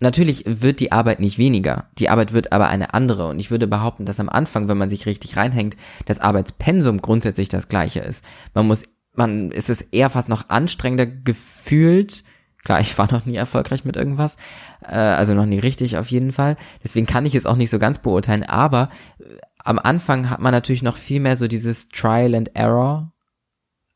Natürlich 0.00 0.42
wird 0.46 0.80
die 0.80 0.90
Arbeit 0.90 1.20
nicht 1.20 1.38
weniger, 1.38 1.84
die 1.98 2.08
Arbeit 2.08 2.32
wird 2.32 2.52
aber 2.52 2.66
eine 2.66 2.94
andere 2.94 3.28
und 3.28 3.38
ich 3.38 3.52
würde 3.52 3.68
behaupten, 3.68 4.06
dass 4.06 4.18
am 4.18 4.28
Anfang, 4.28 4.66
wenn 4.66 4.76
man 4.76 4.90
sich 4.90 5.06
richtig 5.06 5.36
reinhängt, 5.36 5.76
das 6.04 6.18
Arbeitspensum 6.18 7.00
grundsätzlich 7.00 7.48
das 7.48 7.68
gleiche 7.68 8.00
ist. 8.00 8.24
Man 8.54 8.66
muss 8.66 8.84
man 9.14 9.50
ist 9.50 9.70
es 9.70 9.80
eher 9.80 10.10
fast 10.10 10.28
noch 10.28 10.48
anstrengender 10.48 11.06
gefühlt. 11.06 12.24
Klar, 12.64 12.80
ich 12.80 12.96
war 12.98 13.08
noch 13.12 13.26
nie 13.26 13.36
erfolgreich 13.36 13.84
mit 13.84 13.96
irgendwas, 13.96 14.36
äh, 14.82 14.96
also 14.96 15.34
noch 15.34 15.46
nie 15.46 15.58
richtig 15.58 15.96
auf 15.98 16.10
jeden 16.10 16.32
Fall. 16.32 16.56
Deswegen 16.82 17.06
kann 17.06 17.26
ich 17.26 17.34
es 17.34 17.46
auch 17.46 17.56
nicht 17.56 17.70
so 17.70 17.78
ganz 17.78 17.98
beurteilen. 17.98 18.42
Aber 18.42 18.90
äh, 19.18 19.24
am 19.58 19.78
Anfang 19.78 20.30
hat 20.30 20.40
man 20.40 20.52
natürlich 20.52 20.82
noch 20.82 20.96
viel 20.96 21.20
mehr 21.20 21.36
so 21.36 21.48
dieses 21.48 21.88
Trial 21.88 22.34
and 22.34 22.54
Error. 22.54 23.12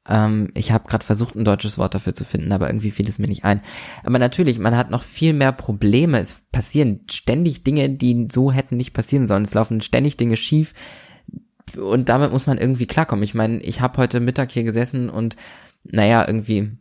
Ähm, 0.08 0.50
ich 0.54 0.72
habe 0.72 0.88
gerade 0.88 1.04
versucht, 1.04 1.36
ein 1.36 1.44
deutsches 1.44 1.78
Wort 1.78 1.94
dafür 1.94 2.14
zu 2.14 2.24
finden, 2.24 2.52
aber 2.52 2.68
irgendwie 2.68 2.90
fiel 2.90 3.08
es 3.08 3.18
mir 3.18 3.28
nicht 3.28 3.44
ein. 3.44 3.60
Aber 4.02 4.18
natürlich, 4.18 4.58
man 4.58 4.76
hat 4.76 4.90
noch 4.90 5.02
viel 5.02 5.34
mehr 5.34 5.52
Probleme. 5.52 6.18
Es 6.18 6.42
passieren 6.52 7.00
ständig 7.10 7.64
Dinge, 7.64 7.90
die 7.90 8.28
so 8.30 8.50
hätten 8.50 8.76
nicht 8.76 8.94
passieren 8.94 9.26
sollen. 9.26 9.42
Es 9.42 9.54
laufen 9.54 9.80
ständig 9.80 10.16
Dinge 10.16 10.36
schief 10.36 10.74
und 11.76 12.08
damit 12.08 12.32
muss 12.32 12.46
man 12.46 12.58
irgendwie 12.58 12.86
klarkommen. 12.86 13.22
Ich 13.22 13.34
meine, 13.34 13.60
ich 13.60 13.80
habe 13.80 13.98
heute 13.98 14.20
Mittag 14.20 14.50
hier 14.50 14.64
gesessen 14.64 15.10
und 15.10 15.36
naja, 15.84 16.26
irgendwie 16.26 16.78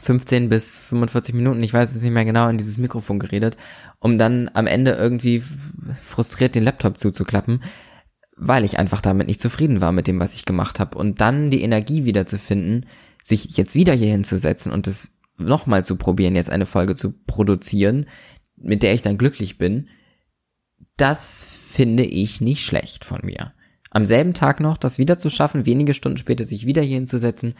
15 0.00 0.48
bis 0.48 0.78
45 0.78 1.34
Minuten, 1.34 1.62
ich 1.62 1.72
weiß 1.72 1.94
es 1.94 2.02
nicht 2.02 2.12
mehr 2.12 2.24
genau, 2.24 2.48
in 2.48 2.58
dieses 2.58 2.78
Mikrofon 2.78 3.18
geredet, 3.18 3.56
um 3.98 4.18
dann 4.18 4.50
am 4.54 4.66
Ende 4.66 4.92
irgendwie 4.92 5.42
frustriert 6.02 6.54
den 6.54 6.64
Laptop 6.64 6.98
zuzuklappen, 6.98 7.62
weil 8.36 8.64
ich 8.64 8.78
einfach 8.78 9.02
damit 9.02 9.26
nicht 9.26 9.40
zufrieden 9.40 9.80
war 9.80 9.92
mit 9.92 10.06
dem, 10.06 10.20
was 10.20 10.34
ich 10.34 10.44
gemacht 10.44 10.80
habe. 10.80 10.96
Und 10.96 11.20
dann 11.20 11.50
die 11.50 11.62
Energie 11.62 12.04
wieder 12.04 12.24
zu 12.26 12.38
finden, 12.38 12.86
sich 13.22 13.56
jetzt 13.56 13.74
wieder 13.74 13.92
hier 13.92 14.10
hinzusetzen 14.10 14.72
und 14.72 14.86
es 14.86 15.18
nochmal 15.36 15.84
zu 15.84 15.96
probieren, 15.96 16.36
jetzt 16.36 16.50
eine 16.50 16.66
Folge 16.66 16.94
zu 16.94 17.12
produzieren, 17.26 18.06
mit 18.56 18.82
der 18.82 18.94
ich 18.94 19.02
dann 19.02 19.18
glücklich 19.18 19.58
bin, 19.58 19.88
das 20.96 21.44
finde 21.44 22.04
ich 22.04 22.40
nicht 22.40 22.64
schlecht 22.64 23.04
von 23.04 23.20
mir 23.22 23.52
am 23.90 24.04
selben 24.04 24.34
Tag 24.34 24.60
noch 24.60 24.78
das 24.78 24.98
wieder 24.98 25.18
zu 25.18 25.30
schaffen, 25.30 25.66
wenige 25.66 25.94
Stunden 25.94 26.18
später 26.18 26.44
sich 26.44 26.66
wieder 26.66 26.82
hier 26.82 26.96
hinzusetzen, 26.96 27.54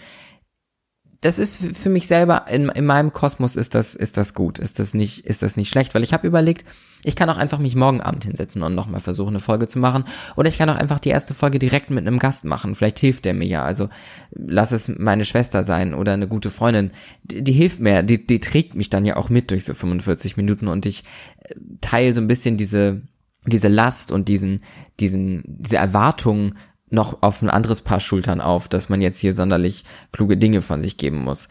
das 1.20 1.38
ist 1.38 1.58
für 1.76 1.90
mich 1.90 2.06
selber 2.06 2.46
in, 2.48 2.70
in 2.70 2.86
meinem 2.86 3.12
Kosmos 3.12 3.56
ist 3.56 3.74
das 3.74 3.94
ist 3.94 4.16
das 4.16 4.32
gut, 4.32 4.58
ist 4.58 4.78
das 4.78 4.94
nicht 4.94 5.26
ist 5.26 5.42
das 5.42 5.56
nicht 5.56 5.68
schlecht, 5.68 5.94
weil 5.94 6.02
ich 6.02 6.14
habe 6.14 6.26
überlegt, 6.26 6.64
ich 7.04 7.14
kann 7.14 7.28
auch 7.28 7.36
einfach 7.36 7.58
mich 7.58 7.76
morgen 7.76 8.00
Abend 8.00 8.24
hinsetzen 8.24 8.62
und 8.62 8.74
nochmal 8.74 9.00
versuchen 9.00 9.30
eine 9.30 9.40
Folge 9.40 9.66
zu 9.66 9.78
machen. 9.78 10.04
Oder 10.36 10.48
ich 10.48 10.56
kann 10.56 10.70
auch 10.70 10.76
einfach 10.76 10.98
die 10.98 11.10
erste 11.10 11.34
Folge 11.34 11.58
direkt 11.58 11.90
mit 11.90 12.06
einem 12.06 12.18
Gast 12.18 12.44
machen, 12.44 12.74
vielleicht 12.74 12.98
hilft 12.98 13.26
der 13.26 13.34
mir 13.34 13.46
ja, 13.46 13.64
also 13.64 13.90
lass 14.30 14.72
es 14.72 14.88
meine 14.88 15.26
Schwester 15.26 15.62
sein 15.62 15.92
oder 15.92 16.14
eine 16.14 16.28
gute 16.28 16.50
Freundin, 16.50 16.90
die, 17.22 17.42
die 17.42 17.52
hilft 17.52 17.80
mir, 17.80 18.02
die 18.02 18.26
die 18.26 18.40
trägt 18.40 18.74
mich 18.74 18.88
dann 18.88 19.04
ja 19.04 19.16
auch 19.16 19.28
mit 19.28 19.50
durch 19.50 19.66
so 19.66 19.74
45 19.74 20.38
Minuten 20.38 20.68
und 20.68 20.86
ich 20.86 21.04
äh, 21.40 21.54
teile 21.82 22.14
so 22.14 22.22
ein 22.22 22.28
bisschen 22.28 22.56
diese 22.56 23.02
diese 23.46 23.68
Last 23.68 24.12
und 24.12 24.28
diesen, 24.28 24.62
diesen, 24.98 25.42
diese 25.46 25.76
Erwartung 25.76 26.54
noch 26.90 27.22
auf 27.22 27.42
ein 27.42 27.50
anderes 27.50 27.80
Paar 27.80 28.00
Schultern 28.00 28.40
auf, 28.40 28.68
dass 28.68 28.88
man 28.88 29.00
jetzt 29.00 29.18
hier 29.18 29.32
sonderlich 29.32 29.84
kluge 30.12 30.36
Dinge 30.36 30.62
von 30.62 30.82
sich 30.82 30.96
geben 30.96 31.18
muss. 31.18 31.48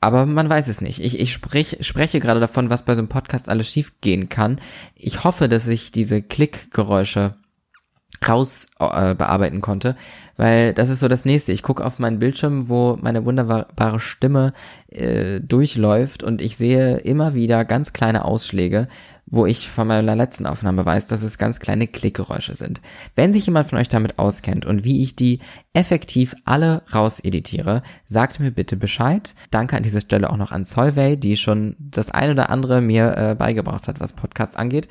Aber 0.00 0.26
man 0.26 0.50
weiß 0.50 0.68
es 0.68 0.82
nicht. 0.82 1.00
Ich, 1.00 1.18
ich 1.18 1.32
sprech, 1.32 1.78
spreche 1.80 2.20
gerade 2.20 2.38
davon, 2.38 2.68
was 2.68 2.84
bei 2.84 2.94
so 2.94 3.00
einem 3.00 3.08
Podcast 3.08 3.48
alles 3.48 3.70
schiefgehen 3.70 4.28
kann. 4.28 4.60
Ich 4.94 5.24
hoffe, 5.24 5.48
dass 5.48 5.66
ich 5.66 5.92
diese 5.92 6.20
Klickgeräusche 6.20 7.36
raus 8.26 8.68
äh, 8.78 9.14
bearbeiten 9.14 9.60
konnte, 9.60 9.96
weil 10.36 10.72
das 10.74 10.88
ist 10.88 11.00
so 11.00 11.08
das 11.08 11.24
nächste. 11.24 11.52
Ich 11.52 11.62
gucke 11.62 11.84
auf 11.84 11.98
meinen 11.98 12.18
Bildschirm, 12.18 12.68
wo 12.68 12.98
meine 13.00 13.24
wunderbare 13.24 14.00
Stimme 14.00 14.52
äh, 14.88 15.40
durchläuft 15.40 16.22
und 16.22 16.40
ich 16.40 16.56
sehe 16.56 16.98
immer 16.98 17.34
wieder 17.34 17.64
ganz 17.64 17.92
kleine 17.92 18.24
Ausschläge, 18.24 18.88
wo 19.26 19.46
ich 19.46 19.70
von 19.70 19.88
meiner 19.88 20.14
letzten 20.14 20.46
Aufnahme 20.46 20.84
weiß, 20.84 21.06
dass 21.06 21.22
es 21.22 21.38
ganz 21.38 21.58
kleine 21.58 21.86
Klickgeräusche 21.86 22.54
sind. 22.54 22.80
Wenn 23.14 23.32
sich 23.32 23.46
jemand 23.46 23.66
von 23.66 23.78
euch 23.78 23.88
damit 23.88 24.18
auskennt 24.18 24.66
und 24.66 24.84
wie 24.84 25.02
ich 25.02 25.16
die 25.16 25.40
effektiv 25.72 26.34
alle 26.44 26.82
rauseditiere, 26.92 27.82
sagt 28.04 28.38
mir 28.38 28.50
bitte 28.50 28.76
Bescheid. 28.76 29.34
Danke 29.50 29.76
an 29.76 29.82
dieser 29.82 30.00
Stelle 30.00 30.30
auch 30.30 30.36
noch 30.36 30.52
an 30.52 30.64
Solvay, 30.64 31.16
die 31.16 31.36
schon 31.36 31.74
das 31.78 32.10
ein 32.10 32.30
oder 32.30 32.50
andere 32.50 32.80
mir 32.80 33.16
äh, 33.16 33.34
beigebracht 33.34 33.88
hat, 33.88 33.98
was 33.98 34.12
Podcasts 34.12 34.56
angeht. 34.56 34.88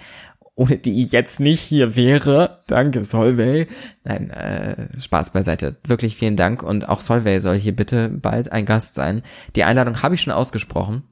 Ohne 0.55 0.77
die 0.77 1.01
ich 1.01 1.11
jetzt 1.11 1.39
nicht 1.39 1.61
hier 1.61 1.95
wäre. 1.95 2.59
Danke, 2.67 3.03
Solvay. 3.03 3.67
Nein, 4.03 4.29
äh, 4.29 4.99
Spaß 4.99 5.31
beiseite. 5.31 5.77
Wirklich 5.85 6.15
vielen 6.15 6.35
Dank. 6.35 6.61
Und 6.61 6.89
auch 6.89 7.01
Solvay 7.01 7.39
soll 7.39 7.57
hier 7.57 7.75
bitte 7.75 8.09
bald 8.09 8.51
ein 8.51 8.65
Gast 8.65 8.93
sein. 8.95 9.23
Die 9.55 9.63
Einladung 9.63 10.03
habe 10.03 10.15
ich 10.15 10.21
schon 10.21 10.33
ausgesprochen. 10.33 11.03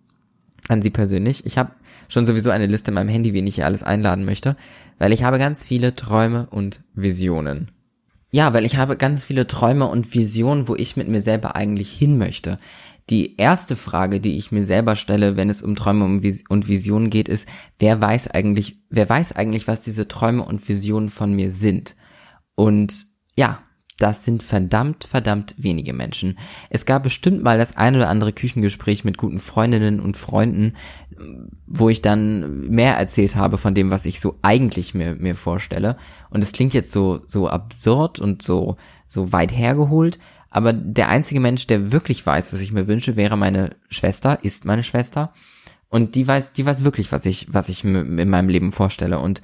An 0.67 0.81
Sie 0.81 0.91
persönlich. 0.91 1.45
Ich 1.45 1.57
habe 1.57 1.71
schon 2.07 2.25
sowieso 2.25 2.51
eine 2.51 2.67
Liste 2.67 2.91
in 2.91 2.95
meinem 2.95 3.09
Handy, 3.09 3.33
wen 3.33 3.47
ich 3.47 3.55
hier 3.55 3.65
alles 3.65 3.81
einladen 3.81 4.25
möchte. 4.25 4.55
Weil 4.99 5.11
ich 5.11 5.23
habe 5.23 5.39
ganz 5.39 5.63
viele 5.63 5.95
Träume 5.95 6.47
und 6.51 6.81
Visionen. 6.93 7.71
Ja, 8.29 8.53
weil 8.53 8.63
ich 8.63 8.77
habe 8.77 8.95
ganz 8.95 9.25
viele 9.25 9.47
Träume 9.47 9.87
und 9.87 10.13
Visionen, 10.13 10.67
wo 10.69 10.75
ich 10.75 10.95
mit 10.95 11.09
mir 11.09 11.21
selber 11.21 11.55
eigentlich 11.55 11.91
hin 11.91 12.17
möchte. 12.17 12.59
Die 13.09 13.37
erste 13.37 13.75
Frage, 13.75 14.19
die 14.19 14.37
ich 14.37 14.51
mir 14.51 14.63
selber 14.63 14.95
stelle, 14.95 15.35
wenn 15.35 15.49
es 15.49 15.61
um 15.61 15.75
Träume 15.75 16.05
und 16.05 16.67
Visionen 16.67 17.09
geht, 17.09 17.27
ist, 17.27 17.47
wer 17.79 17.99
weiß 17.99 18.29
eigentlich, 18.29 18.79
wer 18.89 19.09
weiß 19.09 19.33
eigentlich, 19.33 19.67
was 19.67 19.81
diese 19.81 20.07
Träume 20.07 20.43
und 20.43 20.67
Visionen 20.67 21.09
von 21.09 21.33
mir 21.33 21.51
sind? 21.51 21.95
Und 22.55 23.07
ja, 23.35 23.59
das 24.01 24.25
sind 24.25 24.41
verdammt, 24.41 25.03
verdammt 25.03 25.53
wenige 25.57 25.93
Menschen. 25.93 26.39
Es 26.71 26.85
gab 26.85 27.03
bestimmt 27.03 27.43
mal 27.43 27.59
das 27.59 27.77
ein 27.77 27.95
oder 27.95 28.09
andere 28.09 28.33
Küchengespräch 28.33 29.03
mit 29.03 29.17
guten 29.17 29.37
Freundinnen 29.37 29.99
und 29.99 30.17
Freunden, 30.17 30.73
wo 31.67 31.87
ich 31.87 32.01
dann 32.01 32.67
mehr 32.67 32.95
erzählt 32.95 33.35
habe 33.35 33.59
von 33.59 33.75
dem, 33.75 33.91
was 33.91 34.05
ich 34.05 34.19
so 34.19 34.39
eigentlich 34.41 34.95
mir, 34.95 35.15
mir 35.15 35.35
vorstelle. 35.35 35.97
Und 36.31 36.43
es 36.43 36.51
klingt 36.51 36.73
jetzt 36.73 36.91
so, 36.91 37.21
so 37.27 37.47
absurd 37.47 38.19
und 38.19 38.41
so, 38.41 38.77
so 39.07 39.31
weit 39.33 39.55
hergeholt, 39.55 40.17
aber 40.51 40.73
der 40.73 41.07
einzige 41.07 41.39
Mensch, 41.39 41.65
der 41.65 41.91
wirklich 41.93 42.23
weiß, 42.25 42.51
was 42.51 42.59
ich 42.59 42.73
mir 42.73 42.85
wünsche, 42.85 43.15
wäre 43.15 43.37
meine 43.37 43.77
Schwester, 43.89 44.43
ist 44.43 44.65
meine 44.65 44.83
Schwester. 44.83 45.33
Und 45.87 46.15
die 46.15 46.27
weiß, 46.27 46.53
die 46.53 46.65
weiß 46.65 46.83
wirklich, 46.83 47.11
was 47.11 47.25
ich, 47.25 47.53
was 47.53 47.69
ich 47.69 47.83
in 47.85 48.29
meinem 48.29 48.49
Leben 48.49 48.71
vorstelle. 48.71 49.19
Und 49.19 49.41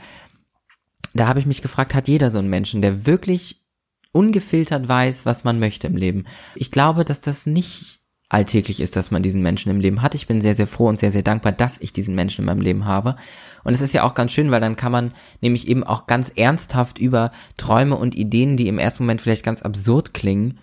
da 1.14 1.28
habe 1.28 1.40
ich 1.40 1.46
mich 1.46 1.62
gefragt, 1.62 1.96
hat 1.96 2.10
jeder 2.10 2.30
so 2.30 2.40
einen 2.40 2.50
Menschen, 2.50 2.82
der 2.82 3.06
wirklich 3.06 3.64
ungefiltert 4.12 4.88
weiß, 4.88 5.26
was 5.26 5.46
man 5.46 5.60
möchte 5.60 5.88
im 5.88 5.96
Leben? 5.96 6.26
Ich 6.56 6.72
glaube, 6.72 7.06
dass 7.06 7.22
das 7.22 7.46
nicht 7.46 8.02
alltäglich 8.30 8.82
ist, 8.82 8.98
dass 8.98 9.10
man 9.10 9.24
diesen 9.24 9.42
Menschen 9.42 9.70
im 9.72 9.80
Leben 9.80 10.02
hat. 10.02 10.14
Ich 10.14 10.28
bin 10.28 10.42
sehr, 10.42 10.56
sehr 10.56 10.68
froh 10.68 10.90
und 10.90 11.00
sehr, 11.00 11.12
sehr 11.12 11.24
dankbar, 11.24 11.54
dass 11.54 11.80
ich 11.80 11.94
diesen 11.94 12.16
Menschen 12.16 12.42
in 12.42 12.48
meinem 12.48 12.62
Leben 12.62 12.86
habe. 12.86 13.16
Und 13.64 13.74
es 13.74 13.80
ist 13.80 13.94
ja 13.94 14.04
auch 14.04 14.14
ganz 14.14 14.34
schön, 14.34 14.52
weil 14.52 14.60
dann 14.60 14.76
kann 14.76 14.92
man 14.92 15.14
nämlich 15.40 15.70
eben 15.70 15.86
auch 15.86 16.08
ganz 16.08 16.34
ernsthaft 16.36 17.00
über 17.00 17.32
Träume 17.56 17.96
und 17.96 18.16
Ideen, 18.16 18.58
die 18.58 18.68
im 18.68 18.80
ersten 18.80 19.04
Moment 19.04 19.22
vielleicht 19.22 19.46
ganz 19.46 19.62
absurd 19.62 20.14
klingen, 20.14 20.60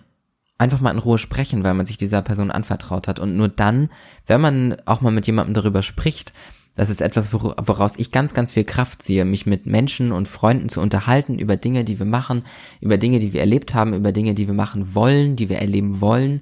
einfach 0.57 0.79
mal 0.79 0.91
in 0.91 0.99
Ruhe 0.99 1.17
sprechen, 1.17 1.63
weil 1.63 1.73
man 1.73 1.85
sich 1.85 1.97
dieser 1.97 2.21
Person 2.21 2.51
anvertraut 2.51 3.07
hat. 3.07 3.19
Und 3.19 3.35
nur 3.35 3.49
dann, 3.49 3.89
wenn 4.25 4.41
man 4.41 4.77
auch 4.85 5.01
mal 5.01 5.11
mit 5.11 5.27
jemandem 5.27 5.53
darüber 5.53 5.83
spricht, 5.83 6.33
das 6.75 6.89
ist 6.89 7.01
etwas, 7.01 7.31
woraus 7.33 7.93
ich 7.97 8.11
ganz, 8.11 8.33
ganz 8.33 8.51
viel 8.51 8.65
Kraft 8.65 9.01
ziehe, 9.01 9.23
mich 9.23 9.45
mit 9.45 9.65
Menschen 9.65 10.11
und 10.11 10.27
Freunden 10.27 10.67
zu 10.67 10.81
unterhalten 10.81 11.39
über 11.39 11.55
Dinge, 11.55 11.85
die 11.85 11.99
wir 11.99 12.05
machen, 12.05 12.43
über 12.81 12.97
Dinge, 12.97 13.19
die 13.19 13.31
wir 13.31 13.39
erlebt 13.39 13.73
haben, 13.73 13.93
über 13.93 14.11
Dinge, 14.11 14.33
die 14.33 14.47
wir 14.47 14.53
machen 14.53 14.93
wollen, 14.93 15.37
die 15.37 15.47
wir 15.47 15.59
erleben 15.59 16.01
wollen. 16.01 16.41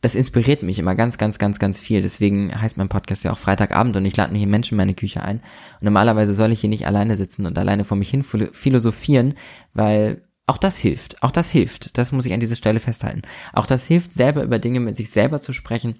Das 0.00 0.16
inspiriert 0.16 0.64
mich 0.64 0.80
immer 0.80 0.96
ganz, 0.96 1.18
ganz, 1.18 1.38
ganz, 1.38 1.60
ganz 1.60 1.78
viel. 1.78 2.02
Deswegen 2.02 2.60
heißt 2.60 2.76
mein 2.76 2.88
Podcast 2.88 3.24
ja 3.24 3.30
auch 3.30 3.38
Freitagabend 3.38 3.96
und 3.96 4.04
ich 4.04 4.16
lade 4.16 4.32
mir 4.32 4.38
hier 4.38 4.48
Menschen 4.48 4.74
in 4.74 4.78
meine 4.78 4.94
Küche 4.94 5.22
ein. 5.22 5.36
Und 5.36 5.82
normalerweise 5.82 6.34
soll 6.34 6.50
ich 6.50 6.60
hier 6.60 6.68
nicht 6.68 6.86
alleine 6.86 7.16
sitzen 7.16 7.46
und 7.46 7.56
alleine 7.56 7.84
vor 7.84 7.96
mich 7.96 8.10
hin 8.10 8.24
philosophieren, 8.24 9.34
weil 9.72 10.23
auch 10.46 10.58
das 10.58 10.76
hilft. 10.76 11.22
Auch 11.22 11.30
das 11.30 11.50
hilft. 11.50 11.96
Das 11.96 12.12
muss 12.12 12.26
ich 12.26 12.32
an 12.32 12.40
dieser 12.40 12.56
Stelle 12.56 12.80
festhalten. 12.80 13.22
Auch 13.52 13.66
das 13.66 13.86
hilft, 13.86 14.12
selber 14.12 14.42
über 14.42 14.58
Dinge 14.58 14.80
mit 14.80 14.96
sich 14.96 15.10
selber 15.10 15.40
zu 15.40 15.52
sprechen. 15.52 15.96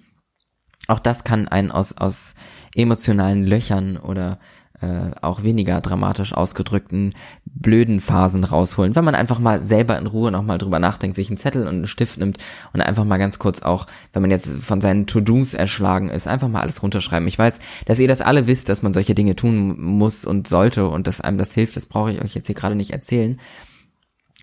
Auch 0.87 0.99
das 0.99 1.23
kann 1.23 1.47
einen 1.47 1.71
aus, 1.71 1.97
aus 1.97 2.35
emotionalen 2.75 3.43
Löchern 3.43 3.97
oder 3.97 4.39
äh, 4.81 5.11
auch 5.21 5.41
weniger 5.41 5.81
dramatisch 5.81 6.33
ausgedrückten 6.33 7.13
blöden 7.45 8.01
Phasen 8.01 8.43
rausholen, 8.43 8.95
wenn 8.95 9.05
man 9.05 9.15
einfach 9.15 9.39
mal 9.39 9.63
selber 9.63 9.97
in 9.97 10.05
Ruhe 10.05 10.31
nochmal 10.31 10.57
drüber 10.57 10.79
nachdenkt, 10.79 11.15
sich 11.15 11.29
einen 11.29 11.37
Zettel 11.37 11.63
und 11.63 11.69
einen 11.69 11.87
Stift 11.87 12.19
nimmt 12.19 12.37
und 12.73 12.81
einfach 12.81 13.05
mal 13.05 13.17
ganz 13.17 13.39
kurz 13.39 13.61
auch, 13.61 13.87
wenn 14.13 14.21
man 14.21 14.31
jetzt 14.31 14.49
von 14.49 14.81
seinen 14.81 15.07
To-Dos 15.07 15.53
erschlagen 15.53 16.09
ist, 16.09 16.27
einfach 16.27 16.49
mal 16.49 16.61
alles 16.61 16.83
runterschreiben. 16.83 17.27
Ich 17.27 17.39
weiß, 17.39 17.59
dass 17.85 17.99
ihr 17.99 18.09
das 18.09 18.21
alle 18.21 18.47
wisst, 18.47 18.67
dass 18.69 18.83
man 18.83 18.93
solche 18.93 19.15
Dinge 19.15 19.35
tun 19.35 19.79
muss 19.81 20.25
und 20.25 20.47
sollte 20.47 20.87
und 20.87 21.07
dass 21.07 21.21
einem 21.21 21.37
das 21.37 21.53
hilft, 21.53 21.77
das 21.77 21.85
brauche 21.85 22.11
ich 22.11 22.21
euch 22.21 22.35
jetzt 22.35 22.47
hier 22.47 22.55
gerade 22.55 22.75
nicht 22.75 22.91
erzählen. 22.91 23.39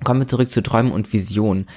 Kommen 0.05 0.21
wir 0.21 0.27
zurück 0.27 0.51
zu 0.51 0.63
Träumen 0.63 0.93
und 0.93 1.13
Visionen. 1.13 1.69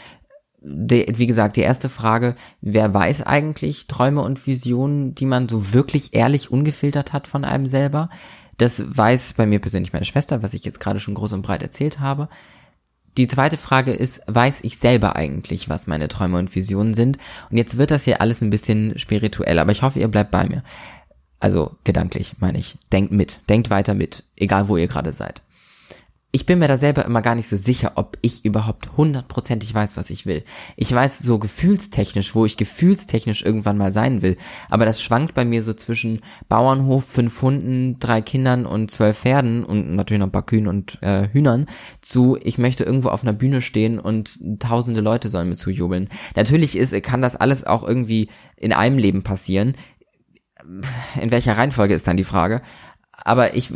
Wie 0.62 1.28
gesagt, 1.28 1.58
die 1.58 1.62
erste 1.62 1.90
Frage, 1.90 2.36
wer 2.62 2.92
weiß 2.94 3.22
eigentlich 3.22 3.88
Träume 3.88 4.22
und 4.22 4.48
Visionen, 4.48 5.14
die 5.14 5.28
man 5.28 5.48
so 5.48 5.74
wirklich 5.74 6.16
ehrlich 6.16 6.50
ungefiltert 6.50 7.14
hat 7.14 7.28
von 7.28 7.46
einem 7.46 7.68
selber? 7.68 8.10
Das 8.58 8.84
weiß 8.86 9.34
bei 9.34 9.46
mir 9.46 9.60
persönlich 9.60 9.94
meine 9.94 10.06
Schwester, 10.06 10.42
was 10.42 10.54
ich 10.54 10.66
jetzt 10.66 10.80
gerade 10.80 11.00
schon 11.00 11.14
groß 11.14 11.34
und 11.34 11.44
breit 11.44 11.62
erzählt 11.62 12.00
habe. 12.00 12.30
Die 13.18 13.28
zweite 13.28 13.58
Frage 13.58 13.94
ist, 13.94 14.24
weiß 14.28 14.62
ich 14.64 14.78
selber 14.78 15.16
eigentlich, 15.16 15.70
was 15.70 15.88
meine 15.88 16.08
Träume 16.08 16.40
und 16.40 16.56
Visionen 16.56 16.96
sind? 16.96 17.18
Und 17.52 17.58
jetzt 17.58 17.78
wird 17.78 17.92
das 17.92 18.06
hier 18.06 18.20
alles 18.20 18.42
ein 18.42 18.50
bisschen 18.50 18.98
spirituell, 18.98 19.60
aber 19.60 19.72
ich 19.72 19.84
hoffe, 19.84 20.00
ihr 20.00 20.08
bleibt 20.08 20.32
bei 20.32 20.46
mir. 20.46 20.64
Also 21.40 21.76
gedanklich, 21.84 22.34
meine 22.40 22.58
ich. 22.58 22.78
Denkt 22.92 23.12
mit, 23.12 23.40
denkt 23.50 23.70
weiter 23.70 23.94
mit, 23.94 24.24
egal 24.36 24.68
wo 24.68 24.78
ihr 24.78 24.88
gerade 24.88 25.14
seid 25.14 25.44
ich 26.36 26.46
bin 26.46 26.60
mir 26.60 26.68
da 26.68 26.76
selber 26.76 27.06
immer 27.06 27.22
gar 27.22 27.34
nicht 27.34 27.48
so 27.48 27.56
sicher, 27.56 27.94
ob 27.96 28.18
ich 28.22 28.44
überhaupt 28.44 28.98
hundertprozentig 28.98 29.74
weiß, 29.74 29.96
was 29.96 30.10
ich 30.10 30.26
will. 30.26 30.44
Ich 30.76 30.92
weiß 30.92 31.20
so 31.20 31.40
gefühlstechnisch, 31.40 32.36
wo 32.36 32.46
ich 32.46 32.58
gefühlstechnisch 32.58 33.42
irgendwann 33.42 33.78
mal 33.78 33.94
sein 33.94 34.22
will, 34.22 34.36
aber 34.70 34.84
das 34.84 35.02
schwankt 35.02 35.34
bei 35.34 35.46
mir 35.46 35.64
so 35.64 35.72
zwischen 35.72 36.20
Bauernhof, 36.50 37.06
fünf 37.06 37.42
Hunden, 37.42 38.00
drei 38.00 38.20
Kindern 38.22 38.66
und 38.66 38.92
zwölf 38.92 39.20
Pferden 39.20 39.64
und 39.64 39.96
natürlich 39.96 40.20
noch 40.20 40.28
ein 40.28 40.34
paar 40.34 40.46
Kühen 40.46 40.68
und 40.68 41.02
äh, 41.02 41.30
Hühnern 41.32 41.68
zu, 42.02 42.38
ich 42.44 42.58
möchte 42.58 42.84
irgendwo 42.84 43.08
auf 43.10 43.24
einer 43.24 43.32
Bühne 43.32 43.62
stehen 43.62 43.98
und 43.98 44.38
tausende 44.60 45.00
Leute 45.00 45.30
sollen 45.30 45.48
mir 45.48 45.56
zujubeln. 45.56 46.10
Natürlich 46.36 46.78
ist, 46.78 47.02
kann 47.02 47.22
das 47.22 47.38
alles 47.38 47.66
auch 47.66 47.88
irgendwie 47.88 48.28
in 48.58 48.74
einem 48.74 48.98
Leben 48.98 49.24
passieren. 49.24 49.76
In 51.22 51.32
welcher 51.32 51.58
Reihenfolge 51.58 51.94
ist 51.94 52.10
dann 52.10 52.18
die 52.18 52.26
Frage? 52.26 52.62
Aber 53.24 53.56
ich 53.56 53.72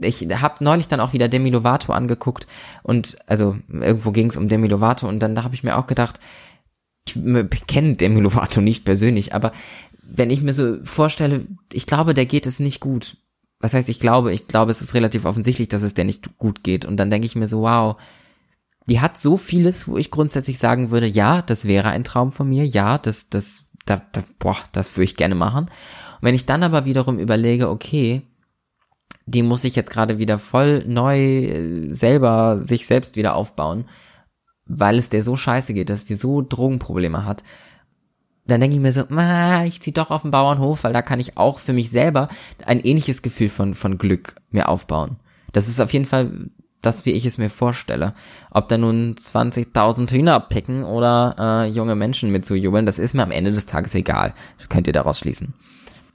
ich 0.00 0.26
habe 0.40 0.64
neulich 0.64 0.88
dann 0.88 1.00
auch 1.00 1.12
wieder 1.12 1.28
Demi 1.28 1.50
Lovato 1.50 1.92
angeguckt 1.92 2.46
und 2.82 3.16
also 3.26 3.56
irgendwo 3.68 4.10
ging 4.10 4.28
es 4.28 4.36
um 4.36 4.48
Demi 4.48 4.68
Lovato 4.68 5.08
und 5.08 5.20
dann 5.20 5.34
da 5.34 5.44
habe 5.44 5.54
ich 5.54 5.62
mir 5.62 5.76
auch 5.76 5.86
gedacht, 5.86 6.20
ich 7.06 7.66
kenne 7.66 7.96
Demi 7.96 8.20
Lovato 8.20 8.60
nicht 8.60 8.84
persönlich, 8.84 9.34
aber 9.34 9.52
wenn 10.02 10.30
ich 10.30 10.42
mir 10.42 10.54
so 10.54 10.78
vorstelle, 10.84 11.46
ich 11.72 11.86
glaube, 11.86 12.14
der 12.14 12.26
geht 12.26 12.46
es 12.46 12.60
nicht 12.60 12.80
gut. 12.80 13.16
Was 13.60 13.74
heißt, 13.74 13.88
ich 13.88 14.00
glaube, 14.00 14.32
ich 14.32 14.48
glaube, 14.48 14.72
es 14.72 14.82
ist 14.82 14.94
relativ 14.94 15.24
offensichtlich, 15.24 15.68
dass 15.68 15.82
es 15.82 15.94
der 15.94 16.04
nicht 16.04 16.36
gut 16.38 16.64
geht 16.64 16.84
und 16.84 16.96
dann 16.96 17.10
denke 17.10 17.26
ich 17.26 17.36
mir 17.36 17.48
so, 17.48 17.62
wow, 17.62 17.96
die 18.88 19.00
hat 19.00 19.16
so 19.16 19.36
vieles, 19.36 19.86
wo 19.86 19.96
ich 19.96 20.10
grundsätzlich 20.10 20.58
sagen 20.58 20.90
würde, 20.90 21.06
ja, 21.06 21.42
das 21.42 21.66
wäre 21.66 21.90
ein 21.90 22.04
Traum 22.04 22.32
von 22.32 22.48
mir, 22.48 22.66
ja, 22.66 22.98
das 22.98 23.30
das 23.30 23.64
da, 23.86 24.02
da 24.12 24.22
boah, 24.38 24.56
das 24.72 24.96
würde 24.96 25.04
ich 25.04 25.16
gerne 25.16 25.34
machen. 25.34 25.64
Und 25.64 26.22
wenn 26.22 26.34
ich 26.34 26.46
dann 26.46 26.62
aber 26.62 26.84
wiederum 26.84 27.18
überlege, 27.18 27.68
okay, 27.68 28.22
die 29.26 29.42
muss 29.42 29.62
sich 29.62 29.76
jetzt 29.76 29.90
gerade 29.90 30.18
wieder 30.18 30.38
voll 30.38 30.84
neu 30.86 31.18
äh, 31.18 31.94
selber 31.94 32.58
sich 32.58 32.86
selbst 32.86 33.16
wieder 33.16 33.34
aufbauen, 33.34 33.86
weil 34.66 34.98
es 34.98 35.10
der 35.10 35.22
so 35.22 35.36
scheiße 35.36 35.74
geht, 35.74 35.90
dass 35.90 36.04
die 36.04 36.14
so 36.14 36.42
Drogenprobleme 36.42 37.24
hat. 37.24 37.42
Dann 38.46 38.60
denke 38.60 38.76
ich 38.76 38.82
mir 38.82 38.92
so, 38.92 39.02
ah, 39.10 39.64
ich 39.64 39.80
zieh 39.80 39.92
doch 39.92 40.10
auf 40.10 40.22
den 40.22 40.32
Bauernhof, 40.32 40.82
weil 40.82 40.92
da 40.92 41.02
kann 41.02 41.20
ich 41.20 41.36
auch 41.36 41.60
für 41.60 41.72
mich 41.72 41.90
selber 41.90 42.28
ein 42.64 42.80
ähnliches 42.80 43.22
Gefühl 43.22 43.48
von, 43.48 43.74
von 43.74 43.98
Glück 43.98 44.34
mir 44.50 44.68
aufbauen. 44.68 45.16
Das 45.52 45.68
ist 45.68 45.80
auf 45.80 45.92
jeden 45.92 46.06
Fall 46.06 46.50
das, 46.80 47.06
wie 47.06 47.12
ich 47.12 47.24
es 47.24 47.38
mir 47.38 47.50
vorstelle. 47.50 48.14
Ob 48.50 48.68
da 48.68 48.76
nun 48.76 49.14
20.000 49.14 50.10
Hühner 50.10 50.40
picken 50.40 50.82
oder 50.82 51.36
äh, 51.38 51.68
junge 51.68 51.94
Menschen 51.94 52.32
mitzujubeln, 52.32 52.86
das 52.86 52.98
ist 52.98 53.14
mir 53.14 53.22
am 53.22 53.30
Ende 53.30 53.52
des 53.52 53.66
Tages 53.66 53.94
egal. 53.94 54.34
Könnt 54.68 54.88
ihr 54.88 54.92
daraus 54.92 55.20
schließen. 55.20 55.54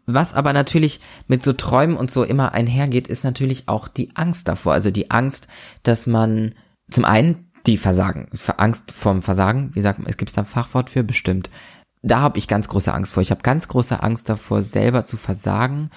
Was 0.08 0.34
aber 0.34 0.54
natürlich 0.54 1.02
mit 1.28 1.44
so 1.44 1.52
Träumen 1.52 1.98
und 1.98 2.10
so 2.10 2.24
immer 2.24 2.54
einhergeht, 2.54 3.10
ist 3.10 3.26
natürlich 3.26 3.68
auch 3.68 3.90
die 3.90 4.16
Angst 4.16 4.48
davor. 4.48 4.72
Also 4.74 4.90
die 4.90 5.12
Angst, 5.12 5.48
dass 5.84 6.08
man 6.08 6.56
zum 6.90 7.04
einen 7.04 7.52
die 7.68 7.78
Versagen, 7.78 8.30
Angst 8.56 8.94
vorm 8.94 9.22
Versagen, 9.22 9.72
wie 9.74 9.82
sagt 9.82 10.00
man, 10.00 10.08
es 10.08 10.16
gibt 10.16 10.36
da 10.36 10.42
ein 10.42 10.48
Fachwort 10.48 10.90
für 10.90 11.04
bestimmt. 11.04 11.50
Da 12.02 12.22
habe 12.22 12.38
ich 12.38 12.48
ganz 12.48 12.70
große 12.70 12.94
Angst 12.94 13.14
vor. 13.14 13.22
Ich 13.22 13.32
habe 13.32 13.42
ganz 13.42 13.68
große 13.68 14.02
Angst 14.02 14.30
davor, 14.30 14.64
selber 14.64 15.04
zu 15.04 15.18
versagen 15.18 15.90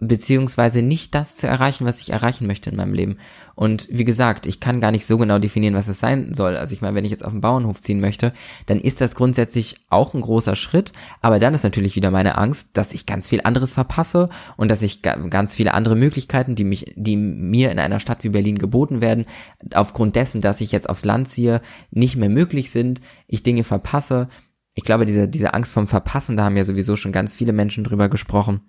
beziehungsweise 0.00 0.80
nicht 0.80 1.14
das 1.14 1.34
zu 1.34 1.48
erreichen, 1.48 1.84
was 1.84 2.00
ich 2.00 2.10
erreichen 2.10 2.46
möchte 2.46 2.70
in 2.70 2.76
meinem 2.76 2.94
Leben. 2.94 3.18
Und 3.56 3.88
wie 3.90 4.04
gesagt, 4.04 4.46
ich 4.46 4.60
kann 4.60 4.80
gar 4.80 4.92
nicht 4.92 5.04
so 5.04 5.18
genau 5.18 5.40
definieren, 5.40 5.74
was 5.74 5.88
es 5.88 5.98
sein 5.98 6.34
soll. 6.34 6.56
Also 6.56 6.72
ich 6.72 6.80
meine, 6.80 6.94
wenn 6.94 7.04
ich 7.04 7.10
jetzt 7.10 7.24
auf 7.24 7.32
den 7.32 7.40
Bauernhof 7.40 7.80
ziehen 7.80 7.98
möchte, 7.98 8.32
dann 8.66 8.80
ist 8.80 9.00
das 9.00 9.16
grundsätzlich 9.16 9.76
auch 9.88 10.14
ein 10.14 10.20
großer 10.20 10.54
Schritt. 10.54 10.92
Aber 11.20 11.40
dann 11.40 11.52
ist 11.52 11.64
natürlich 11.64 11.96
wieder 11.96 12.12
meine 12.12 12.38
Angst, 12.38 12.76
dass 12.76 12.94
ich 12.94 13.06
ganz 13.06 13.26
viel 13.26 13.40
anderes 13.42 13.74
verpasse 13.74 14.28
und 14.56 14.70
dass 14.70 14.82
ich 14.82 15.02
ganz 15.02 15.56
viele 15.56 15.74
andere 15.74 15.96
Möglichkeiten, 15.96 16.54
die 16.54 16.64
mich, 16.64 16.94
die 16.94 17.16
mir 17.16 17.72
in 17.72 17.80
einer 17.80 17.98
Stadt 17.98 18.22
wie 18.22 18.28
Berlin 18.28 18.58
geboten 18.58 19.00
werden, 19.00 19.26
aufgrund 19.74 20.14
dessen, 20.14 20.40
dass 20.40 20.60
ich 20.60 20.70
jetzt 20.70 20.88
aufs 20.88 21.04
Land 21.04 21.26
ziehe, 21.26 21.60
nicht 21.90 22.14
mehr 22.14 22.30
möglich 22.30 22.70
sind, 22.70 23.00
ich 23.26 23.42
Dinge 23.42 23.64
verpasse. 23.64 24.28
Ich 24.76 24.84
glaube, 24.84 25.06
diese, 25.06 25.26
diese 25.26 25.54
Angst 25.54 25.72
vom 25.72 25.88
Verpassen, 25.88 26.36
da 26.36 26.44
haben 26.44 26.56
ja 26.56 26.64
sowieso 26.64 26.94
schon 26.94 27.10
ganz 27.10 27.34
viele 27.34 27.52
Menschen 27.52 27.82
drüber 27.82 28.08
gesprochen 28.08 28.60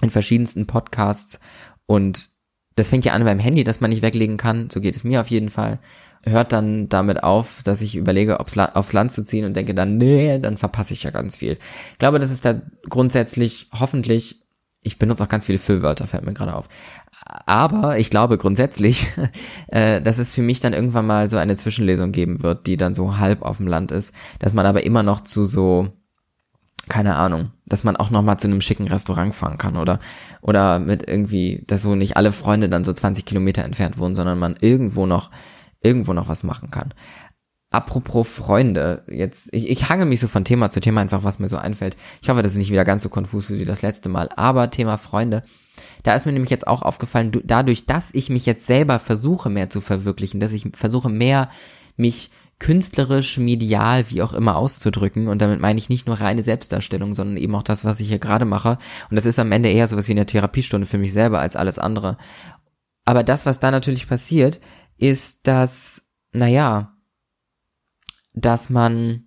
in 0.00 0.10
verschiedensten 0.10 0.66
Podcasts 0.66 1.40
und 1.86 2.30
das 2.76 2.90
fängt 2.90 3.04
ja 3.04 3.12
an 3.12 3.24
beim 3.24 3.38
Handy, 3.38 3.64
dass 3.64 3.80
man 3.80 3.90
nicht 3.90 4.02
weglegen 4.02 4.36
kann, 4.36 4.70
so 4.70 4.80
geht 4.80 4.96
es 4.96 5.04
mir 5.04 5.20
auf 5.20 5.28
jeden 5.28 5.50
Fall. 5.50 5.78
Hört 6.24 6.52
dann 6.52 6.88
damit 6.88 7.22
auf, 7.22 7.62
dass 7.64 7.82
ich 7.82 7.96
überlege, 7.96 8.40
ob's, 8.40 8.56
aufs 8.56 8.92
Land 8.92 9.12
zu 9.12 9.24
ziehen 9.24 9.44
und 9.44 9.54
denke 9.54 9.74
dann, 9.74 9.98
nee, 9.98 10.38
dann 10.38 10.56
verpasse 10.56 10.94
ich 10.94 11.02
ja 11.02 11.10
ganz 11.10 11.36
viel. 11.36 11.58
Ich 11.92 11.98
glaube, 11.98 12.18
das 12.18 12.30
ist 12.30 12.44
da 12.44 12.60
grundsätzlich 12.88 13.68
hoffentlich, 13.78 14.42
ich 14.82 14.98
benutze 14.98 15.24
auch 15.24 15.28
ganz 15.28 15.46
viele 15.46 15.58
Füllwörter, 15.58 16.06
fällt 16.06 16.24
mir 16.24 16.32
gerade 16.32 16.54
auf. 16.54 16.68
Aber 17.46 17.98
ich 17.98 18.10
glaube 18.10 18.38
grundsätzlich, 18.38 19.08
äh, 19.68 20.00
dass 20.00 20.18
es 20.18 20.32
für 20.32 20.42
mich 20.42 20.60
dann 20.60 20.72
irgendwann 20.72 21.06
mal 21.06 21.28
so 21.28 21.38
eine 21.38 21.56
Zwischenlesung 21.56 22.12
geben 22.12 22.42
wird, 22.42 22.66
die 22.66 22.76
dann 22.76 22.94
so 22.94 23.18
halb 23.18 23.42
auf 23.42 23.56
dem 23.56 23.66
Land 23.66 23.90
ist, 23.90 24.14
dass 24.38 24.52
man 24.52 24.66
aber 24.66 24.84
immer 24.84 25.02
noch 25.02 25.22
zu 25.22 25.44
so 25.44 25.88
keine 26.92 27.16
Ahnung, 27.16 27.52
dass 27.64 27.84
man 27.84 27.96
auch 27.96 28.10
noch 28.10 28.20
mal 28.20 28.36
zu 28.36 28.48
einem 28.48 28.60
schicken 28.60 28.86
Restaurant 28.86 29.34
fahren 29.34 29.56
kann 29.56 29.78
oder 29.78 29.98
oder 30.42 30.78
mit 30.78 31.08
irgendwie, 31.08 31.64
dass 31.66 31.80
so 31.80 31.94
nicht 31.94 32.18
alle 32.18 32.32
Freunde 32.32 32.68
dann 32.68 32.84
so 32.84 32.92
20 32.92 33.24
Kilometer 33.24 33.64
entfernt 33.64 33.96
wohnen, 33.96 34.14
sondern 34.14 34.38
man 34.38 34.56
irgendwo 34.60 35.06
noch 35.06 35.30
irgendwo 35.80 36.12
noch 36.12 36.28
was 36.28 36.42
machen 36.42 36.70
kann. 36.70 36.92
Apropos 37.70 38.28
Freunde, 38.28 39.04
jetzt 39.08 39.54
ich, 39.54 39.70
ich 39.70 39.88
hange 39.88 40.04
mich 40.04 40.20
so 40.20 40.28
von 40.28 40.44
Thema 40.44 40.68
zu 40.68 40.80
Thema 40.80 41.00
einfach, 41.00 41.24
was 41.24 41.38
mir 41.38 41.48
so 41.48 41.56
einfällt. 41.56 41.96
Ich 42.20 42.28
hoffe, 42.28 42.42
das 42.42 42.52
ist 42.52 42.58
nicht 42.58 42.70
wieder 42.70 42.84
ganz 42.84 43.02
so 43.02 43.08
konfus 43.08 43.48
wie 43.48 43.64
das 43.64 43.80
letzte 43.80 44.10
Mal. 44.10 44.28
Aber 44.36 44.70
Thema 44.70 44.98
Freunde, 44.98 45.44
da 46.02 46.14
ist 46.14 46.26
mir 46.26 46.32
nämlich 46.32 46.50
jetzt 46.50 46.66
auch 46.66 46.82
aufgefallen, 46.82 47.32
dadurch, 47.42 47.86
dass 47.86 48.12
ich 48.12 48.28
mich 48.28 48.44
jetzt 48.44 48.66
selber 48.66 48.98
versuche 48.98 49.48
mehr 49.48 49.70
zu 49.70 49.80
verwirklichen, 49.80 50.40
dass 50.40 50.52
ich 50.52 50.68
versuche 50.74 51.08
mehr 51.08 51.48
mich 51.96 52.30
künstlerisch, 52.62 53.38
medial, 53.38 54.08
wie 54.10 54.22
auch 54.22 54.32
immer 54.32 54.54
auszudrücken. 54.54 55.26
Und 55.26 55.42
damit 55.42 55.58
meine 55.58 55.80
ich 55.80 55.88
nicht 55.88 56.06
nur 56.06 56.20
reine 56.20 56.44
Selbstdarstellung, 56.44 57.12
sondern 57.12 57.36
eben 57.36 57.56
auch 57.56 57.64
das, 57.64 57.84
was 57.84 57.98
ich 57.98 58.06
hier 58.06 58.20
gerade 58.20 58.44
mache. 58.44 58.78
Und 59.10 59.16
das 59.16 59.26
ist 59.26 59.40
am 59.40 59.50
Ende 59.50 59.68
eher 59.68 59.88
sowas 59.88 60.06
wie 60.06 60.12
eine 60.12 60.26
Therapiestunde 60.26 60.86
für 60.86 60.96
mich 60.96 61.12
selber 61.12 61.40
als 61.40 61.56
alles 61.56 61.80
andere. 61.80 62.18
Aber 63.04 63.24
das, 63.24 63.46
was 63.46 63.58
da 63.58 63.72
natürlich 63.72 64.06
passiert, 64.06 64.60
ist, 64.96 65.48
dass, 65.48 66.08
naja, 66.30 66.96
dass 68.32 68.70
man, 68.70 69.24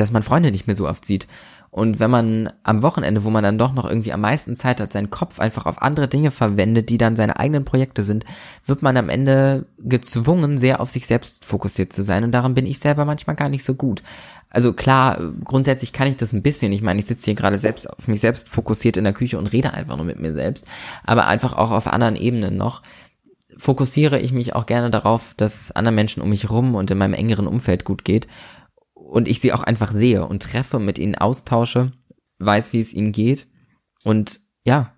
dass 0.00 0.12
man 0.12 0.22
Freunde 0.22 0.50
nicht 0.50 0.66
mehr 0.66 0.76
so 0.76 0.88
oft 0.88 1.04
sieht. 1.04 1.26
Und 1.70 2.00
wenn 2.00 2.10
man 2.10 2.50
am 2.62 2.82
Wochenende, 2.82 3.24
wo 3.24 3.30
man 3.30 3.42
dann 3.42 3.58
doch 3.58 3.74
noch 3.74 3.86
irgendwie 3.86 4.12
am 4.12 4.22
meisten 4.22 4.56
Zeit 4.56 4.80
hat, 4.80 4.92
seinen 4.92 5.10
Kopf 5.10 5.38
einfach 5.38 5.66
auf 5.66 5.82
andere 5.82 6.08
Dinge 6.08 6.30
verwendet, 6.30 6.88
die 6.88 6.96
dann 6.96 7.14
seine 7.14 7.38
eigenen 7.38 7.64
Projekte 7.64 8.02
sind, 8.02 8.24
wird 8.64 8.80
man 8.80 8.96
am 8.96 9.10
Ende 9.10 9.66
gezwungen, 9.78 10.56
sehr 10.56 10.80
auf 10.80 10.88
sich 10.88 11.06
selbst 11.06 11.44
fokussiert 11.44 11.92
zu 11.92 12.02
sein. 12.02 12.24
Und 12.24 12.32
daran 12.32 12.54
bin 12.54 12.66
ich 12.66 12.78
selber 12.78 13.04
manchmal 13.04 13.36
gar 13.36 13.50
nicht 13.50 13.64
so 13.64 13.74
gut. 13.74 14.02
Also 14.48 14.72
klar, 14.72 15.20
grundsätzlich 15.44 15.92
kann 15.92 16.08
ich 16.08 16.16
das 16.16 16.32
ein 16.32 16.42
bisschen. 16.42 16.72
Ich 16.72 16.80
meine, 16.80 17.00
ich 17.00 17.06
sitze 17.06 17.26
hier 17.26 17.34
gerade 17.34 17.58
selbst 17.58 17.88
auf 17.90 18.08
mich 18.08 18.20
selbst 18.20 18.48
fokussiert 18.48 18.96
in 18.96 19.04
der 19.04 19.12
Küche 19.12 19.38
und 19.38 19.52
rede 19.52 19.74
einfach 19.74 19.96
nur 19.96 20.06
mit 20.06 20.18
mir 20.18 20.32
selbst. 20.32 20.66
Aber 21.04 21.26
einfach 21.26 21.52
auch 21.52 21.70
auf 21.70 21.86
anderen 21.86 22.16
Ebenen 22.16 22.56
noch 22.56 22.82
fokussiere 23.58 24.20
ich 24.20 24.32
mich 24.32 24.54
auch 24.54 24.66
gerne 24.66 24.88
darauf, 24.88 25.34
dass 25.36 25.60
es 25.60 25.72
anderen 25.72 25.96
Menschen 25.96 26.22
um 26.22 26.30
mich 26.30 26.48
rum 26.48 26.76
und 26.76 26.90
in 26.90 26.96
meinem 26.96 27.14
engeren 27.14 27.46
Umfeld 27.46 27.84
gut 27.84 28.04
geht 28.04 28.26
und 29.08 29.26
ich 29.26 29.40
sie 29.40 29.52
auch 29.52 29.62
einfach 29.62 29.90
sehe 29.90 30.26
und 30.26 30.42
treffe, 30.42 30.78
mit 30.78 30.98
ihnen 30.98 31.14
austausche, 31.14 31.92
weiß, 32.38 32.72
wie 32.72 32.80
es 32.80 32.92
ihnen 32.92 33.12
geht. 33.12 33.46
Und 34.04 34.40
ja, 34.64 34.92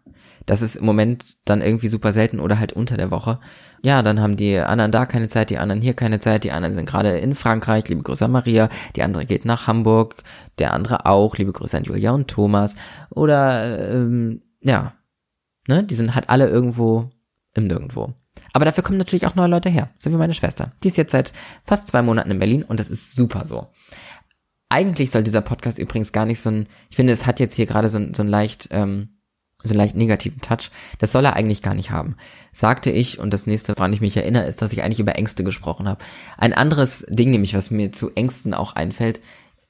das 0.46 0.62
ist 0.62 0.76
im 0.76 0.84
Moment 0.84 1.36
dann 1.44 1.62
irgendwie 1.62 1.88
super 1.88 2.12
selten 2.12 2.40
oder 2.40 2.58
halt 2.58 2.72
unter 2.72 2.96
der 2.96 3.10
Woche. 3.10 3.38
Ja, 3.82 4.02
dann 4.02 4.20
haben 4.20 4.36
die 4.36 4.58
anderen 4.58 4.90
da 4.90 5.06
keine 5.06 5.28
Zeit, 5.28 5.50
die 5.50 5.58
anderen 5.58 5.80
hier 5.80 5.94
keine 5.94 6.18
Zeit, 6.18 6.44
die 6.44 6.50
anderen 6.50 6.74
sind 6.74 6.86
gerade 6.86 7.18
in 7.18 7.34
Frankreich, 7.34 7.88
liebe 7.88 8.02
Grüße 8.02 8.24
an 8.24 8.32
Maria, 8.32 8.68
die 8.96 9.02
andere 9.02 9.24
geht 9.26 9.44
nach 9.44 9.66
Hamburg, 9.66 10.16
der 10.58 10.74
andere 10.74 11.06
auch, 11.06 11.36
liebe 11.38 11.52
Grüße 11.52 11.76
an 11.76 11.84
Julia 11.84 12.10
und 12.10 12.28
Thomas. 12.28 12.74
Oder 13.10 13.92
ähm, 13.92 14.42
ja, 14.60 14.94
ne, 15.68 15.84
die 15.84 15.94
sind 15.94 16.14
halt 16.14 16.28
alle 16.28 16.48
irgendwo 16.48 17.10
im 17.54 17.68
Nirgendwo. 17.68 18.14
Aber 18.52 18.64
dafür 18.64 18.82
kommen 18.82 18.98
natürlich 18.98 19.26
auch 19.26 19.34
neue 19.34 19.48
Leute 19.48 19.68
her, 19.68 19.90
so 19.98 20.10
wie 20.10 20.16
meine 20.16 20.34
Schwester. 20.34 20.72
Die 20.82 20.88
ist 20.88 20.96
jetzt 20.96 21.12
seit 21.12 21.32
fast 21.64 21.86
zwei 21.86 22.02
Monaten 22.02 22.30
in 22.30 22.38
Berlin 22.38 22.62
und 22.62 22.80
das 22.80 22.88
ist 22.88 23.14
super 23.14 23.44
so. 23.44 23.68
Eigentlich 24.68 25.10
soll 25.10 25.24
dieser 25.24 25.40
Podcast 25.40 25.78
übrigens 25.78 26.12
gar 26.12 26.26
nicht 26.26 26.40
so 26.40 26.50
ein, 26.50 26.66
ich 26.90 26.96
finde, 26.96 27.12
es 27.12 27.26
hat 27.26 27.40
jetzt 27.40 27.54
hier 27.54 27.66
gerade 27.66 27.88
so 27.88 27.98
ein, 27.98 28.14
so 28.14 28.22
ein 28.22 28.28
leicht, 28.28 28.68
ähm, 28.70 29.20
so 29.62 29.70
einen 29.70 29.78
leicht 29.78 29.96
negativen 29.96 30.40
Touch. 30.40 30.70
Das 30.98 31.12
soll 31.12 31.24
er 31.24 31.34
eigentlich 31.34 31.62
gar 31.62 31.74
nicht 31.74 31.90
haben. 31.90 32.16
Sagte 32.52 32.90
ich, 32.90 33.18
und 33.18 33.32
das 33.32 33.46
nächste, 33.46 33.76
woran 33.76 33.92
ich 33.92 34.00
mich 34.00 34.16
erinnere, 34.16 34.44
ist, 34.44 34.62
dass 34.62 34.72
ich 34.72 34.82
eigentlich 34.82 35.00
über 35.00 35.16
Ängste 35.16 35.44
gesprochen 35.44 35.88
habe. 35.88 36.02
Ein 36.38 36.54
anderes 36.54 37.04
Ding, 37.08 37.30
nämlich, 37.30 37.54
was 37.54 37.70
mir 37.70 37.92
zu 37.92 38.10
Ängsten 38.14 38.54
auch 38.54 38.74
einfällt, 38.74 39.20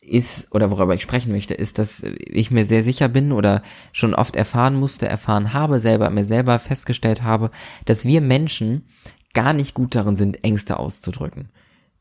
ist, 0.01 0.53
oder 0.55 0.71
worüber 0.71 0.95
ich 0.95 1.03
sprechen 1.03 1.33
möchte, 1.33 1.55
ist, 1.55 1.79
dass 1.79 2.03
ich 2.03 2.51
mir 2.51 2.65
sehr 2.65 2.83
sicher 2.83 3.09
bin 3.09 3.33
oder 3.33 3.63
schon 3.93 4.15
oft 4.15 4.35
erfahren 4.37 4.75
musste, 4.75 5.07
erfahren 5.07 5.53
habe, 5.53 5.81
selber, 5.81 6.09
mir 6.11 6.25
selber 6.25 6.59
festgestellt 6.59 7.23
habe, 7.23 7.51
dass 7.85 8.05
wir 8.05 8.21
Menschen 8.21 8.87
gar 9.35 9.53
nicht 9.53 9.75
gut 9.75 9.95
darin 9.95 10.17
sind, 10.17 10.43
Ängste 10.43 10.79
auszudrücken. 10.79 11.51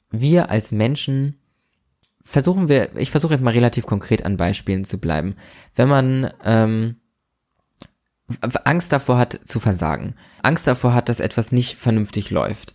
Wir 0.09 0.49
als 0.49 0.71
Menschen 0.71 1.35
versuchen 2.21 2.67
wir, 2.67 2.95
ich 2.95 3.11
versuche 3.11 3.33
jetzt 3.33 3.43
mal 3.43 3.53
relativ 3.53 3.85
konkret 3.85 4.25
an 4.25 4.37
Beispielen 4.37 4.85
zu 4.85 4.97
bleiben. 4.97 5.35
Wenn 5.75 5.89
man 5.89 6.33
ähm, 6.43 6.95
Angst 8.63 8.91
davor 8.91 9.17
hat 9.17 9.39
zu 9.45 9.59
versagen, 9.59 10.15
Angst 10.41 10.67
davor 10.67 10.93
hat, 10.93 11.09
dass 11.09 11.19
etwas 11.19 11.51
nicht 11.51 11.77
vernünftig 11.77 12.29
läuft, 12.29 12.73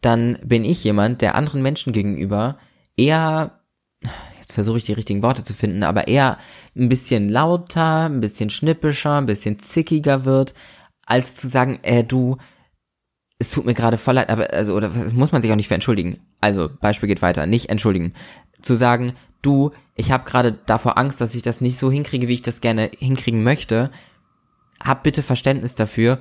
dann 0.00 0.38
bin 0.44 0.64
ich 0.64 0.84
jemand, 0.84 1.22
der 1.22 1.34
anderen 1.34 1.62
Menschen 1.62 1.92
gegenüber 1.92 2.58
eher 2.96 3.60
versuche 4.56 4.78
ich 4.78 4.84
die 4.84 4.94
richtigen 4.94 5.22
Worte 5.22 5.44
zu 5.44 5.52
finden, 5.52 5.82
aber 5.82 6.08
eher 6.08 6.38
ein 6.74 6.88
bisschen 6.88 7.28
lauter, 7.28 8.06
ein 8.06 8.20
bisschen 8.20 8.48
schnippischer, 8.48 9.18
ein 9.18 9.26
bisschen 9.26 9.58
zickiger 9.58 10.24
wird, 10.24 10.54
als 11.04 11.36
zu 11.36 11.46
sagen, 11.48 11.78
äh, 11.82 12.02
du, 12.02 12.38
es 13.38 13.50
tut 13.50 13.66
mir 13.66 13.74
gerade 13.74 13.98
voll 13.98 14.14
leid, 14.14 14.30
aber, 14.30 14.50
also, 14.54 14.74
oder 14.74 14.88
das 14.88 15.12
muss 15.12 15.30
man 15.30 15.42
sich 15.42 15.52
auch 15.52 15.56
nicht 15.56 15.68
für 15.68 15.74
entschuldigen. 15.74 16.20
Also, 16.40 16.70
Beispiel 16.80 17.06
geht 17.06 17.20
weiter, 17.20 17.46
nicht 17.46 17.68
entschuldigen. 17.68 18.14
Zu 18.62 18.76
sagen, 18.76 19.12
du, 19.42 19.72
ich 19.94 20.10
habe 20.10 20.24
gerade 20.24 20.58
davor 20.64 20.96
Angst, 20.96 21.20
dass 21.20 21.34
ich 21.34 21.42
das 21.42 21.60
nicht 21.60 21.76
so 21.76 21.92
hinkriege, 21.92 22.28
wie 22.28 22.34
ich 22.34 22.42
das 22.42 22.62
gerne 22.62 22.90
hinkriegen 22.98 23.42
möchte. 23.42 23.90
Hab 24.82 25.02
bitte 25.02 25.22
Verständnis 25.22 25.74
dafür 25.74 26.18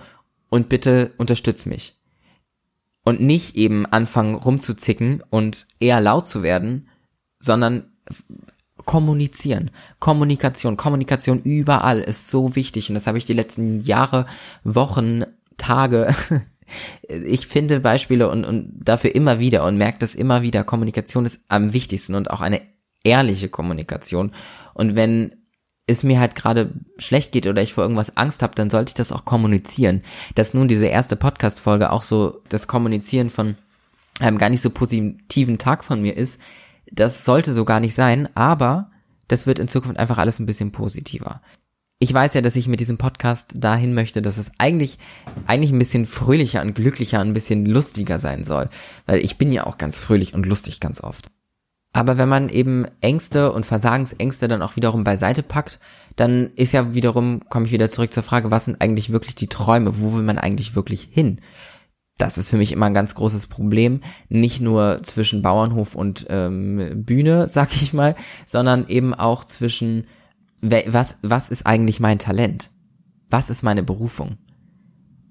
und 0.50 0.68
bitte 0.68 1.14
unterstütz 1.18 1.66
mich. 1.66 1.96
Und 3.06 3.22
nicht 3.22 3.56
eben 3.56 3.86
anfangen 3.86 4.36
rumzuzicken 4.36 5.24
und 5.30 5.68
eher 5.80 6.02
laut 6.02 6.28
zu 6.28 6.44
werden, 6.44 6.90
sondern 7.40 7.95
kommunizieren. 8.86 9.72
Kommunikation, 10.00 10.78
Kommunikation 10.78 11.40
überall 11.40 12.00
ist 12.00 12.30
so 12.30 12.56
wichtig 12.56 12.90
und 12.90 12.96
das 12.96 13.08
habe 13.08 13.18
ich 13.18 13.26
die 13.26 13.34
letzten 13.34 13.82
Jahre, 13.82 14.26
Wochen, 14.64 15.24
Tage 15.58 16.14
ich 17.08 17.48
finde 17.48 17.80
Beispiele 17.80 18.30
und, 18.30 18.44
und 18.44 18.72
dafür 18.74 19.16
immer 19.16 19.40
wieder 19.40 19.64
und 19.66 19.78
merke 19.78 20.00
das 20.00 20.16
immer 20.16 20.42
wieder. 20.42 20.64
Kommunikation 20.64 21.26
ist 21.26 21.42
am 21.48 21.74
wichtigsten 21.74 22.16
und 22.16 22.32
auch 22.32 22.42
eine 22.42 22.62
ehrliche 23.04 23.50
Kommunikation. 23.50 24.32
Und 24.74 24.96
wenn 24.96 25.36
es 25.88 26.02
mir 26.02 26.20
halt 26.20 26.36
gerade 26.36 26.74
schlecht 26.98 27.32
geht 27.32 27.46
oder 27.46 27.62
ich 27.62 27.74
vor 27.74 27.84
irgendwas 27.84 28.18
Angst 28.18 28.42
habe, 28.42 28.56
dann 28.56 28.72
sollte 28.72 28.90
ich 28.90 28.96
das 28.96 29.12
auch 29.12 29.26
kommunizieren. 29.26 30.02
Dass 30.34 30.54
nun 30.54 30.68
diese 30.68 30.88
erste 30.88 31.16
Podcast-Folge 31.16 31.92
auch 31.92 32.02
so 32.02 32.42
das 32.50 32.68
Kommunizieren 32.68 33.30
von 33.30 33.56
einem 34.20 34.38
gar 34.38 34.50
nicht 34.50 34.62
so 34.62 34.72
positiven 34.72 35.58
Tag 35.60 35.84
von 35.84 36.02
mir 36.02 36.18
ist, 36.18 36.42
das 36.92 37.26
sollte 37.26 37.54
so 37.54 37.66
gar 37.66 37.80
nicht 37.80 37.96
sein, 37.96 38.30
aber 38.36 38.92
das 39.28 39.48
wird 39.48 39.60
in 39.60 39.68
Zukunft 39.68 39.98
einfach 39.98 40.18
alles 40.18 40.40
ein 40.40 40.46
bisschen 40.46 40.72
positiver. 40.72 41.42
Ich 41.98 42.14
weiß 42.14 42.34
ja, 42.34 42.42
dass 42.42 42.58
ich 42.58 42.68
mit 42.68 42.82
diesem 42.82 42.98
Podcast 42.98 43.54
dahin 43.56 43.94
möchte, 43.94 44.22
dass 44.22 44.38
es 44.38 44.52
eigentlich, 44.58 45.00
eigentlich 45.48 45.72
ein 45.72 45.80
bisschen 45.80 46.06
fröhlicher 46.06 46.62
und 46.62 46.76
glücklicher, 46.76 47.22
ein 47.22 47.34
bisschen 47.34 47.66
lustiger 47.66 48.20
sein 48.20 48.44
soll. 48.44 48.70
Weil 49.06 49.20
ich 49.24 49.38
bin 49.38 49.52
ja 49.52 49.66
auch 49.66 49.78
ganz 49.78 49.98
fröhlich 49.98 50.34
und 50.34 50.46
lustig 50.46 50.82
ganz 50.82 51.02
oft. 51.02 51.32
Aber 51.94 52.18
wenn 52.18 52.28
man 52.28 52.50
eben 52.50 52.86
Ängste 53.00 53.54
und 53.54 53.66
Versagensängste 53.66 54.50
dann 54.50 54.62
auch 54.62 54.76
wiederum 54.76 55.06
beiseite 55.06 55.44
packt, 55.44 55.80
dann 56.18 56.52
ist 56.56 56.74
ja 56.74 56.94
wiederum, 56.94 57.40
komme 57.48 57.66
ich 57.68 57.72
wieder 57.72 57.90
zurück 57.90 58.12
zur 58.12 58.24
Frage, 58.24 58.52
was 58.52 58.66
sind 58.66 58.82
eigentlich 58.82 59.14
wirklich 59.14 59.36
die 59.36 59.48
Träume? 59.48 59.98
Wo 60.02 60.14
will 60.14 60.24
man 60.24 60.38
eigentlich 60.38 60.76
wirklich 60.76 61.08
hin? 61.10 61.40
Das 62.18 62.38
ist 62.38 62.50
für 62.50 62.58
mich 62.58 62.72
immer 62.72 62.86
ein 62.86 62.94
ganz 62.94 63.16
großes 63.16 63.48
Problem, 63.48 64.02
nicht 64.30 64.62
nur 64.62 65.02
zwischen 65.04 65.42
Bauernhof 65.42 65.96
und 65.96 66.26
ähm, 66.30 67.04
Bühne, 67.06 67.48
sag 67.50 67.76
ich 67.76 67.94
mal, 67.94 68.16
sondern 68.46 68.88
eben 68.88 69.14
auch 69.14 69.46
zwischen 69.46 70.06
was 70.62 71.18
was 71.22 71.50
ist 71.50 71.68
eigentlich 71.68 72.00
mein 72.00 72.18
Talent? 72.18 72.72
Was 73.30 73.50
ist 73.50 73.62
meine 73.62 73.84
Berufung? 73.84 74.38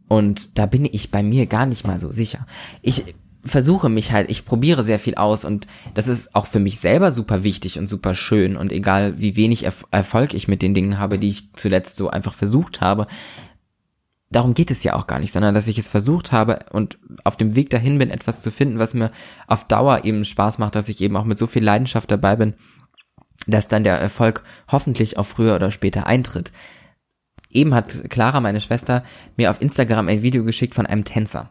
Und 0.06 0.58
da 0.58 0.66
bin 0.66 0.84
ich 0.84 1.10
bei 1.10 1.22
mir 1.22 1.46
gar 1.46 1.66
nicht 1.66 1.86
mal 1.86 1.98
so 1.98 2.12
sicher. 2.12 2.46
Ich 2.82 3.16
versuche 3.44 3.88
mich 3.88 4.12
halt, 4.12 4.30
ich 4.30 4.44
probiere 4.44 4.82
sehr 4.82 4.98
viel 4.98 5.16
aus 5.16 5.44
und 5.44 5.66
das 5.94 6.08
ist 6.08 6.34
auch 6.34 6.46
für 6.46 6.60
mich 6.60 6.80
selber 6.80 7.12
super 7.12 7.44
wichtig 7.44 7.78
und 7.78 7.88
super 7.88 8.14
schön 8.14 8.56
und 8.56 8.72
egal 8.72 9.20
wie 9.20 9.36
wenig 9.36 9.66
Erfolg 9.90 10.34
ich 10.34 10.48
mit 10.48 10.62
den 10.62 10.74
Dingen 10.74 10.98
habe, 10.98 11.18
die 11.18 11.28
ich 11.28 11.52
zuletzt 11.54 11.96
so 11.96 12.08
einfach 12.08 12.34
versucht 12.34 12.80
habe, 12.80 13.06
darum 14.34 14.54
geht 14.54 14.70
es 14.70 14.82
ja 14.82 14.94
auch 14.94 15.06
gar 15.06 15.20
nicht, 15.20 15.32
sondern 15.32 15.54
dass 15.54 15.68
ich 15.68 15.78
es 15.78 15.88
versucht 15.88 16.32
habe 16.32 16.60
und 16.72 16.98
auf 17.22 17.36
dem 17.36 17.54
Weg 17.54 17.70
dahin 17.70 17.98
bin, 17.98 18.10
etwas 18.10 18.42
zu 18.42 18.50
finden, 18.50 18.78
was 18.78 18.94
mir 18.94 19.10
auf 19.46 19.66
Dauer 19.68 20.04
eben 20.04 20.24
Spaß 20.24 20.58
macht, 20.58 20.74
dass 20.74 20.88
ich 20.88 21.00
eben 21.00 21.16
auch 21.16 21.24
mit 21.24 21.38
so 21.38 21.46
viel 21.46 21.62
Leidenschaft 21.62 22.10
dabei 22.10 22.36
bin, 22.36 22.54
dass 23.46 23.68
dann 23.68 23.84
der 23.84 24.00
Erfolg 24.00 24.42
hoffentlich 24.70 25.18
auch 25.18 25.26
früher 25.26 25.54
oder 25.54 25.70
später 25.70 26.06
eintritt. 26.06 26.52
eben 27.50 27.74
hat 27.74 28.10
Clara, 28.10 28.40
meine 28.40 28.60
Schwester, 28.60 29.04
mir 29.36 29.50
auf 29.50 29.60
Instagram 29.60 30.08
ein 30.08 30.22
Video 30.22 30.42
geschickt 30.42 30.74
von 30.74 30.86
einem 30.86 31.04
Tänzer, 31.04 31.50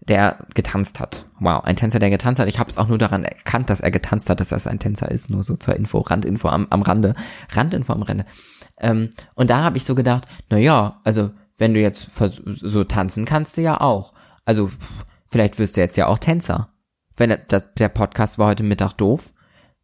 der 0.00 0.38
getanzt 0.54 1.00
hat. 1.00 1.24
Wow, 1.40 1.64
ein 1.64 1.76
Tänzer, 1.76 1.98
der 1.98 2.10
getanzt 2.10 2.38
hat. 2.38 2.48
Ich 2.48 2.60
habe 2.60 2.70
es 2.70 2.78
auch 2.78 2.88
nur 2.88 2.98
daran 2.98 3.24
erkannt, 3.24 3.70
dass 3.70 3.80
er 3.80 3.90
getanzt 3.90 4.30
hat, 4.30 4.38
dass 4.38 4.50
das 4.50 4.68
ein 4.68 4.78
Tänzer 4.78 5.10
ist. 5.10 5.30
Nur 5.30 5.42
so 5.42 5.56
zur 5.56 5.74
Info, 5.74 5.98
Randinfo 5.98 6.48
am, 6.48 6.68
am 6.70 6.82
Rande, 6.82 7.14
Randinfo 7.50 7.92
am 7.92 8.02
Rande. 8.02 8.24
Ähm, 8.78 9.10
und 9.34 9.50
da 9.50 9.64
habe 9.64 9.76
ich 9.76 9.84
so 9.84 9.94
gedacht, 9.94 10.26
na 10.50 10.58
ja, 10.58 11.00
also 11.04 11.30
wenn 11.56 11.74
du 11.74 11.80
jetzt 11.80 12.08
so 12.46 12.84
tanzen 12.84 13.24
kannst 13.24 13.56
du 13.56 13.62
ja 13.62 13.80
auch. 13.80 14.12
Also 14.44 14.70
vielleicht 15.28 15.58
wirst 15.58 15.76
du 15.76 15.80
jetzt 15.80 15.96
ja 15.96 16.06
auch 16.06 16.18
Tänzer. 16.18 16.68
Wenn 17.16 17.30
der, 17.30 17.60
der 17.60 17.88
Podcast 17.88 18.38
war 18.38 18.48
heute 18.48 18.64
Mittag 18.64 18.92
doof, 18.94 19.32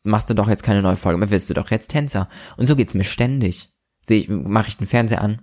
machst 0.02 0.28
du 0.30 0.34
doch 0.34 0.48
jetzt 0.48 0.62
keine 0.62 0.82
neue 0.82 0.96
Folge 0.96 1.18
mehr, 1.18 1.30
wirst 1.30 1.48
du 1.50 1.54
doch 1.54 1.70
jetzt 1.70 1.88
Tänzer. 1.88 2.28
Und 2.56 2.66
so 2.66 2.76
geht's 2.76 2.94
mir 2.94 3.04
ständig. 3.04 3.72
Sehe 4.02 4.20
ich, 4.20 4.28
mache 4.28 4.68
ich 4.68 4.78
den 4.78 4.86
Fernseher 4.86 5.22
an. 5.22 5.42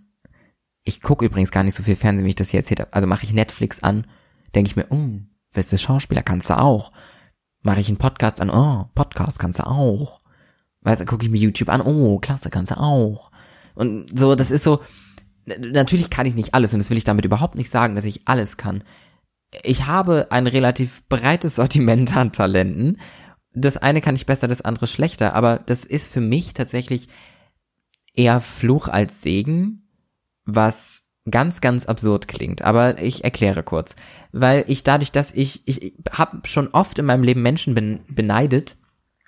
Ich 0.83 1.01
gucke 1.01 1.25
übrigens 1.25 1.51
gar 1.51 1.63
nicht 1.63 1.75
so 1.75 1.83
viel 1.83 1.95
Fernsehen, 1.95 2.25
wie 2.25 2.29
ich 2.29 2.35
das 2.35 2.49
hier 2.49 2.61
erzählt 2.61 2.79
habe. 2.79 2.93
Also 2.93 3.07
mache 3.07 3.23
ich 3.23 3.33
Netflix 3.33 3.83
an, 3.83 4.07
denke 4.55 4.69
ich 4.69 4.75
mir, 4.75 4.87
oh, 4.89 5.19
wirst 5.53 5.71
du 5.71 5.77
Schauspieler, 5.77 6.23
kannst 6.23 6.49
du 6.49 6.57
auch. 6.57 6.91
Mache 7.61 7.81
ich 7.81 7.87
einen 7.87 7.97
Podcast 7.97 8.41
an, 8.41 8.49
oh, 8.49 8.89
Podcast 8.95 9.39
kannst 9.39 9.59
du 9.59 9.67
auch. 9.67 10.21
Weißt 10.81 11.01
du, 11.01 11.05
gucke 11.05 11.25
ich 11.25 11.31
mir 11.31 11.39
YouTube 11.39 11.69
an, 11.69 11.81
oh, 11.81 12.19
klasse, 12.19 12.49
kannst 12.49 12.71
du 12.71 12.79
auch. 12.79 13.31
Und 13.75 14.17
so, 14.17 14.35
das 14.35 14.51
ist 14.51 14.63
so, 14.63 14.81
natürlich 15.59 16.09
kann 16.09 16.25
ich 16.25 16.35
nicht 16.35 16.53
alles 16.53 16.73
und 16.73 16.79
das 16.79 16.89
will 16.89 16.97
ich 16.97 17.03
damit 17.03 17.25
überhaupt 17.25 17.55
nicht 17.55 17.69
sagen, 17.69 17.95
dass 17.95 18.05
ich 18.05 18.27
alles 18.27 18.57
kann. 18.57 18.83
Ich 19.63 19.85
habe 19.85 20.27
ein 20.29 20.47
relativ 20.47 21.07
breites 21.07 21.55
Sortiment 21.55 22.15
an 22.15 22.31
Talenten. 22.31 22.99
Das 23.53 23.77
eine 23.77 24.01
kann 24.01 24.15
ich 24.15 24.25
besser, 24.25 24.47
das 24.47 24.61
andere 24.61 24.87
schlechter, 24.87 25.33
aber 25.33 25.57
das 25.57 25.83
ist 25.83 26.11
für 26.11 26.21
mich 26.21 26.53
tatsächlich 26.53 27.07
eher 28.13 28.41
Fluch 28.41 28.87
als 28.87 29.21
Segen, 29.21 29.87
was 30.45 31.07
ganz, 31.29 31.61
ganz 31.61 31.85
absurd 31.85 32.27
klingt. 32.27 32.61
Aber 32.61 33.01
ich 33.01 33.23
erkläre 33.23 33.63
kurz. 33.63 33.95
Weil 34.31 34.65
ich 34.67 34.83
dadurch, 34.83 35.11
dass 35.11 35.31
ich, 35.33 35.67
ich, 35.67 35.81
ich 35.81 35.93
habe 36.11 36.47
schon 36.47 36.69
oft 36.69 36.99
in 36.99 37.05
meinem 37.05 37.23
Leben 37.23 37.41
Menschen 37.41 38.03
beneidet, 38.09 38.77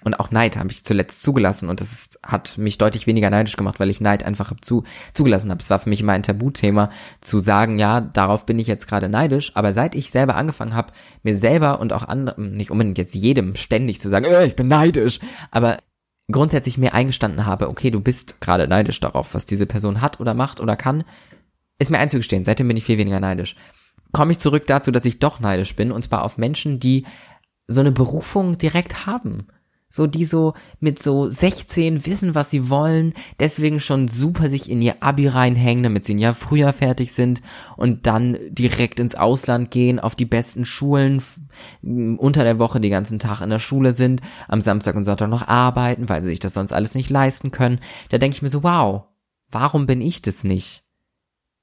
und 0.03 0.19
auch 0.19 0.31
Neid 0.31 0.55
habe 0.55 0.71
ich 0.71 0.85
zuletzt 0.85 1.21
zugelassen 1.21 1.67
und 1.67 1.81
das 1.81 1.91
ist, 1.91 2.19
hat 2.23 2.57
mich 2.57 2.77
deutlich 2.77 3.05
weniger 3.05 3.29
neidisch 3.29 3.57
gemacht, 3.57 3.79
weil 3.79 3.89
ich 3.89 3.99
Neid 3.99 4.23
einfach 4.23 4.53
zu, 4.61 4.83
zugelassen 5.13 5.51
habe. 5.51 5.61
Es 5.61 5.69
war 5.69 5.79
für 5.79 5.89
mich 5.89 5.99
immer 5.99 6.13
ein 6.13 6.23
Tabuthema 6.23 6.89
zu 7.19 7.39
sagen, 7.39 7.79
ja, 7.79 7.99
darauf 7.99 8.45
bin 8.45 8.59
ich 8.59 8.67
jetzt 8.67 8.87
gerade 8.87 9.09
neidisch, 9.09 9.51
aber 9.55 9.73
seit 9.73 9.95
ich 9.95 10.09
selber 10.11 10.35
angefangen 10.35 10.73
habe, 10.73 10.93
mir 11.23 11.35
selber 11.35 11.81
und 11.81 11.91
auch 11.91 12.07
anderen, 12.07 12.55
nicht 12.55 12.71
unbedingt 12.71 12.97
jetzt 12.97 13.13
jedem 13.13 13.55
ständig 13.55 13.99
zu 13.99 14.09
sagen, 14.09 14.25
äh, 14.25 14.45
ich 14.45 14.55
bin 14.55 14.69
neidisch, 14.69 15.19
aber 15.51 15.77
grundsätzlich 16.31 16.77
mir 16.77 16.93
eingestanden 16.93 17.45
habe, 17.45 17.67
okay, 17.67 17.91
du 17.91 17.99
bist 17.99 18.39
gerade 18.39 18.67
neidisch 18.67 19.01
darauf, 19.01 19.33
was 19.33 19.45
diese 19.45 19.65
Person 19.65 19.99
hat 19.99 20.21
oder 20.21 20.33
macht 20.33 20.61
oder 20.61 20.77
kann, 20.77 21.03
ist 21.77 21.91
mir 21.91 21.99
einzugestehen, 21.99 22.45
seitdem 22.45 22.67
bin 22.69 22.77
ich 22.77 22.85
viel 22.85 22.97
weniger 22.97 23.19
neidisch. 23.19 23.55
Komme 24.13 24.31
ich 24.31 24.39
zurück 24.39 24.65
dazu, 24.65 24.91
dass 24.91 25.05
ich 25.05 25.19
doch 25.19 25.39
neidisch 25.39 25.75
bin, 25.75 25.91
und 25.91 26.01
zwar 26.01 26.23
auf 26.23 26.37
Menschen, 26.37 26.79
die 26.79 27.05
so 27.67 27.81
eine 27.81 27.91
Berufung 27.91 28.57
direkt 28.57 29.05
haben 29.05 29.47
so, 29.89 30.05
die 30.05 30.25
so 30.25 30.53
mit 30.79 31.01
so 31.01 31.29
16 31.29 32.05
wissen, 32.05 32.35
was 32.35 32.51
sie 32.51 32.69
wollen, 32.69 33.13
deswegen 33.39 33.79
schon 33.79 34.07
super 34.07 34.49
sich 34.49 34.69
in 34.69 34.81
ihr 34.81 35.01
Abi 35.01 35.27
reinhängen, 35.27 35.83
damit 35.83 36.05
sie 36.05 36.13
ein 36.13 36.19
Jahr 36.19 36.35
früher 36.35 36.73
fertig 36.73 37.11
sind 37.11 37.41
und 37.75 38.05
dann 38.05 38.37
direkt 38.49 38.99
ins 38.99 39.15
Ausland 39.15 39.71
gehen, 39.71 39.99
auf 39.99 40.15
die 40.15 40.25
besten 40.25 40.65
Schulen, 40.65 41.21
unter 41.81 42.43
der 42.43 42.59
Woche 42.59 42.79
die 42.79 42.89
ganzen 42.89 43.17
Tag 43.17 43.41
in 43.41 43.49
der 43.49 43.59
Schule 43.59 43.95
sind, 43.95 44.21
am 44.47 44.61
Samstag 44.61 44.95
und 44.95 45.05
Sonntag 45.05 45.29
noch 45.29 45.47
arbeiten, 45.47 46.07
weil 46.07 46.21
sie 46.21 46.29
sich 46.29 46.39
das 46.39 46.53
sonst 46.53 46.71
alles 46.71 46.93
nicht 46.93 47.09
leisten 47.09 47.49
können. 47.49 47.79
Da 48.09 48.19
denke 48.19 48.35
ich 48.35 48.41
mir 48.43 48.49
so, 48.49 48.63
wow, 48.63 49.05
warum 49.49 49.87
bin 49.87 50.01
ich 50.01 50.21
das 50.21 50.43
nicht? 50.43 50.83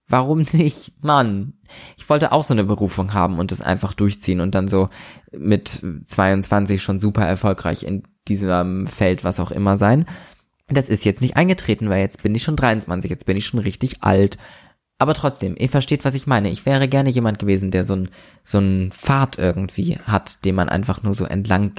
Warum 0.09 0.47
nicht? 0.53 0.93
Mann, 1.03 1.55
ich 1.97 2.09
wollte 2.09 2.33
auch 2.33 2.45
so 2.45 2.55
eine 2.55 2.65
Berufung 2.65 3.13
haben 3.13 3.39
und 3.39 3.53
das 3.53 3.61
einfach 3.61 3.93
durchziehen 3.93 4.41
und 4.41 4.55
dann 4.55 4.67
so 4.67 4.89
mit 5.33 5.83
22 6.05 6.83
schon 6.83 6.99
super 7.01 7.25
erfolgreich 7.25 7.85
in 7.85 8.03
diesem 8.29 8.87
Feld, 8.87 9.25
was 9.25 9.41
auch 9.41 9.51
immer 9.51 9.77
sein. 9.77 10.07
Das 10.69 10.89
ist 10.89 11.05
jetzt 11.05 11.21
nicht 11.21 11.37
eingetreten, 11.37 11.89
weil 11.89 12.01
jetzt 12.01 12.23
bin 12.23 12.35
ich 12.35 12.43
schon 12.43 12.57
23, 12.57 13.11
jetzt 13.11 13.27
bin 13.27 13.37
ich 13.37 13.47
schon 13.47 13.61
richtig 13.61 14.03
alt. 14.03 14.39
Aber 14.99 15.15
trotzdem, 15.15 15.57
ihr 15.59 15.69
versteht, 15.69 16.05
was 16.05 16.15
ich 16.15 16.27
meine. 16.27 16.51
Ich 16.51 16.65
wäre 16.65 16.89
gerne 16.89 17.11
jemand 17.11 17.39
gewesen, 17.39 17.71
der 17.71 17.85
so 17.85 17.95
ein 17.97 18.09
so 18.45 18.59
ein 18.59 18.91
Pfad 18.93 19.39
irgendwie 19.39 19.99
hat, 19.99 20.45
den 20.45 20.55
man 20.55 20.69
einfach 20.69 21.03
nur 21.03 21.15
so 21.15 21.25
entlang 21.25 21.73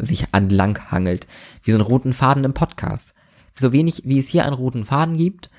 sich 0.00 0.26
anlang 0.32 0.90
hangelt, 0.90 1.26
wie 1.62 1.70
so 1.70 1.76
einen 1.76 1.86
roten 1.86 2.12
Faden 2.12 2.44
im 2.44 2.54
Podcast. 2.54 3.14
So 3.54 3.72
wenig, 3.72 4.02
wie 4.04 4.18
es 4.18 4.28
hier 4.28 4.44
einen 4.44 4.54
roten 4.54 4.84
Faden 4.84 5.16
gibt, 5.16 5.50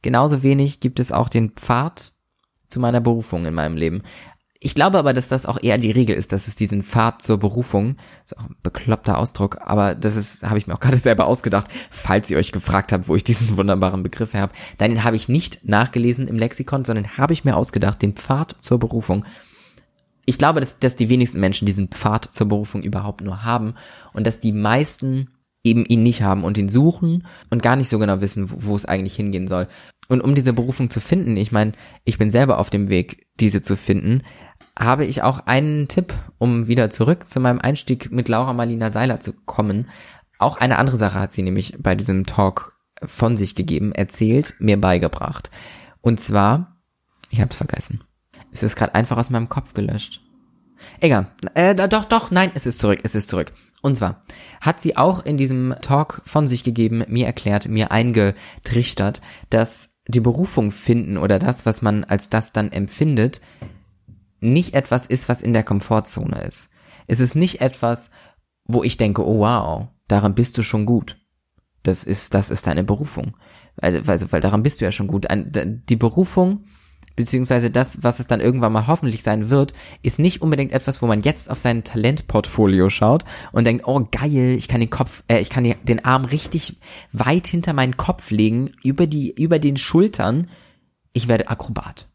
genauso 0.00 0.42
wenig 0.42 0.80
gibt 0.80 0.98
es 0.98 1.12
auch 1.12 1.28
den 1.28 1.50
Pfad 1.50 2.12
zu 2.68 2.80
meiner 2.80 3.00
Berufung 3.00 3.44
in 3.44 3.54
meinem 3.54 3.76
Leben. 3.76 4.02
Ich 4.64 4.76
glaube 4.76 4.96
aber, 4.96 5.12
dass 5.12 5.26
das 5.26 5.44
auch 5.44 5.60
eher 5.60 5.76
die 5.76 5.90
Regel 5.90 6.14
ist, 6.14 6.32
dass 6.32 6.46
es 6.46 6.54
diesen 6.54 6.84
Pfad 6.84 7.20
zur 7.20 7.36
Berufung, 7.36 7.96
ist 8.24 8.38
auch 8.38 8.44
ein 8.44 8.54
bekloppter 8.62 9.18
Ausdruck, 9.18 9.58
aber 9.60 9.96
das 9.96 10.14
ist, 10.14 10.44
habe 10.48 10.56
ich 10.56 10.68
mir 10.68 10.74
auch 10.74 10.80
gerade 10.80 10.96
selber 10.98 11.26
ausgedacht, 11.26 11.66
falls 11.90 12.30
ihr 12.30 12.38
euch 12.38 12.52
gefragt 12.52 12.92
habt, 12.92 13.08
wo 13.08 13.16
ich 13.16 13.24
diesen 13.24 13.56
wunderbaren 13.56 14.04
Begriff 14.04 14.34
habe. 14.34 14.52
Nein, 14.78 14.92
den 14.92 15.02
habe 15.02 15.16
ich 15.16 15.28
nicht 15.28 15.64
nachgelesen 15.64 16.28
im 16.28 16.38
Lexikon, 16.38 16.84
sondern 16.84 17.18
habe 17.18 17.32
ich 17.32 17.44
mir 17.44 17.56
ausgedacht, 17.56 18.00
den 18.02 18.12
Pfad 18.12 18.54
zur 18.60 18.78
Berufung. 18.78 19.24
Ich 20.26 20.38
glaube, 20.38 20.60
dass, 20.60 20.78
dass 20.78 20.94
die 20.94 21.08
wenigsten 21.08 21.40
Menschen 21.40 21.66
diesen 21.66 21.88
Pfad 21.88 22.32
zur 22.32 22.46
Berufung 22.46 22.84
überhaupt 22.84 23.20
nur 23.20 23.42
haben 23.42 23.74
und 24.12 24.28
dass 24.28 24.38
die 24.38 24.52
meisten 24.52 25.28
eben 25.64 25.84
ihn 25.84 26.04
nicht 26.04 26.22
haben 26.22 26.44
und 26.44 26.56
ihn 26.56 26.68
suchen 26.68 27.26
und 27.50 27.64
gar 27.64 27.74
nicht 27.74 27.88
so 27.88 27.98
genau 27.98 28.20
wissen, 28.20 28.48
wo, 28.48 28.56
wo 28.58 28.76
es 28.76 28.84
eigentlich 28.84 29.16
hingehen 29.16 29.48
soll. 29.48 29.66
Und 30.08 30.20
um 30.20 30.34
diese 30.34 30.52
Berufung 30.52 30.90
zu 30.90 31.00
finden, 31.00 31.36
ich 31.36 31.52
meine, 31.52 31.72
ich 32.04 32.18
bin 32.18 32.30
selber 32.30 32.58
auf 32.58 32.70
dem 32.70 32.88
Weg, 32.88 33.26
diese 33.40 33.62
zu 33.62 33.76
finden, 33.76 34.22
habe 34.78 35.04
ich 35.04 35.22
auch 35.22 35.46
einen 35.46 35.88
Tipp, 35.88 36.14
um 36.38 36.66
wieder 36.66 36.90
zurück 36.90 37.28
zu 37.28 37.40
meinem 37.40 37.60
Einstieg 37.60 38.10
mit 38.10 38.28
Laura 38.28 38.52
Marlina 38.52 38.90
Seiler 38.90 39.20
zu 39.20 39.32
kommen. 39.32 39.88
Auch 40.38 40.56
eine 40.56 40.78
andere 40.78 40.96
Sache 40.96 41.18
hat 41.18 41.32
sie 41.32 41.42
nämlich 41.42 41.76
bei 41.78 41.94
diesem 41.94 42.26
Talk 42.26 42.78
von 43.04 43.36
sich 43.36 43.54
gegeben, 43.54 43.92
erzählt, 43.92 44.54
mir 44.58 44.80
beigebracht. 44.80 45.50
Und 46.00 46.20
zwar, 46.20 46.78
ich 47.30 47.40
hab's 47.40 47.56
vergessen. 47.56 48.02
Es 48.50 48.62
ist 48.62 48.76
gerade 48.76 48.94
einfach 48.94 49.18
aus 49.18 49.30
meinem 49.30 49.48
Kopf 49.48 49.74
gelöscht. 49.74 50.20
Egal. 51.00 51.28
Äh, 51.54 51.74
doch, 51.88 52.04
doch, 52.04 52.30
nein, 52.30 52.50
es 52.54 52.66
ist 52.66 52.78
zurück, 52.78 53.00
es 53.02 53.14
ist 53.14 53.28
zurück. 53.28 53.52
Und 53.82 53.96
zwar 53.96 54.22
hat 54.60 54.80
sie 54.80 54.96
auch 54.96 55.24
in 55.24 55.36
diesem 55.36 55.74
Talk 55.82 56.22
von 56.24 56.46
sich 56.46 56.64
gegeben, 56.64 57.04
mir 57.08 57.26
erklärt, 57.26 57.68
mir 57.68 57.90
eingetrichtert, 57.90 59.20
dass 59.50 59.96
die 60.06 60.20
Berufung 60.20 60.70
finden 60.70 61.16
oder 61.16 61.38
das, 61.38 61.66
was 61.66 61.82
man 61.82 62.04
als 62.04 62.30
das 62.30 62.52
dann 62.52 62.72
empfindet, 62.72 63.40
nicht 64.42 64.74
etwas 64.74 65.06
ist, 65.06 65.28
was 65.28 65.42
in 65.42 65.52
der 65.52 65.64
Komfortzone 65.64 66.42
ist. 66.42 66.70
Es 67.06 67.20
ist 67.20 67.34
nicht 67.36 67.60
etwas, 67.60 68.10
wo 68.64 68.82
ich 68.82 68.96
denke, 68.96 69.26
oh 69.26 69.40
wow, 69.40 69.88
daran 70.08 70.34
bist 70.34 70.58
du 70.58 70.62
schon 70.62 70.86
gut. 70.86 71.18
Das 71.82 72.04
ist, 72.04 72.34
das 72.34 72.50
ist 72.50 72.66
deine 72.66 72.84
Berufung. 72.84 73.36
Also, 73.80 74.06
weil, 74.06 74.32
weil 74.32 74.40
daran 74.40 74.62
bist 74.62 74.80
du 74.80 74.84
ja 74.84 74.92
schon 74.92 75.08
gut. 75.08 75.26
Die 75.30 75.96
Berufung, 75.96 76.64
beziehungsweise 77.16 77.70
das, 77.70 78.02
was 78.02 78.20
es 78.20 78.26
dann 78.26 78.40
irgendwann 78.40 78.72
mal 78.72 78.86
hoffentlich 78.86 79.22
sein 79.22 79.50
wird, 79.50 79.72
ist 80.02 80.18
nicht 80.18 80.42
unbedingt 80.42 80.72
etwas, 80.72 81.02
wo 81.02 81.06
man 81.06 81.22
jetzt 81.22 81.50
auf 81.50 81.58
sein 81.58 81.82
Talentportfolio 81.82 82.88
schaut 82.88 83.24
und 83.50 83.66
denkt, 83.66 83.86
oh 83.86 84.06
geil, 84.10 84.54
ich 84.56 84.68
kann 84.68 84.80
den 84.80 84.90
Kopf, 84.90 85.24
äh, 85.28 85.40
ich 85.40 85.50
kann 85.50 85.64
den 85.64 86.04
Arm 86.04 86.24
richtig 86.24 86.78
weit 87.12 87.46
hinter 87.46 87.72
meinen 87.72 87.96
Kopf 87.96 88.30
legen, 88.30 88.70
über 88.82 89.06
die, 89.06 89.32
über 89.32 89.58
den 89.58 89.76
Schultern. 89.76 90.48
Ich 91.12 91.28
werde 91.28 91.48
Akrobat. 91.48 92.11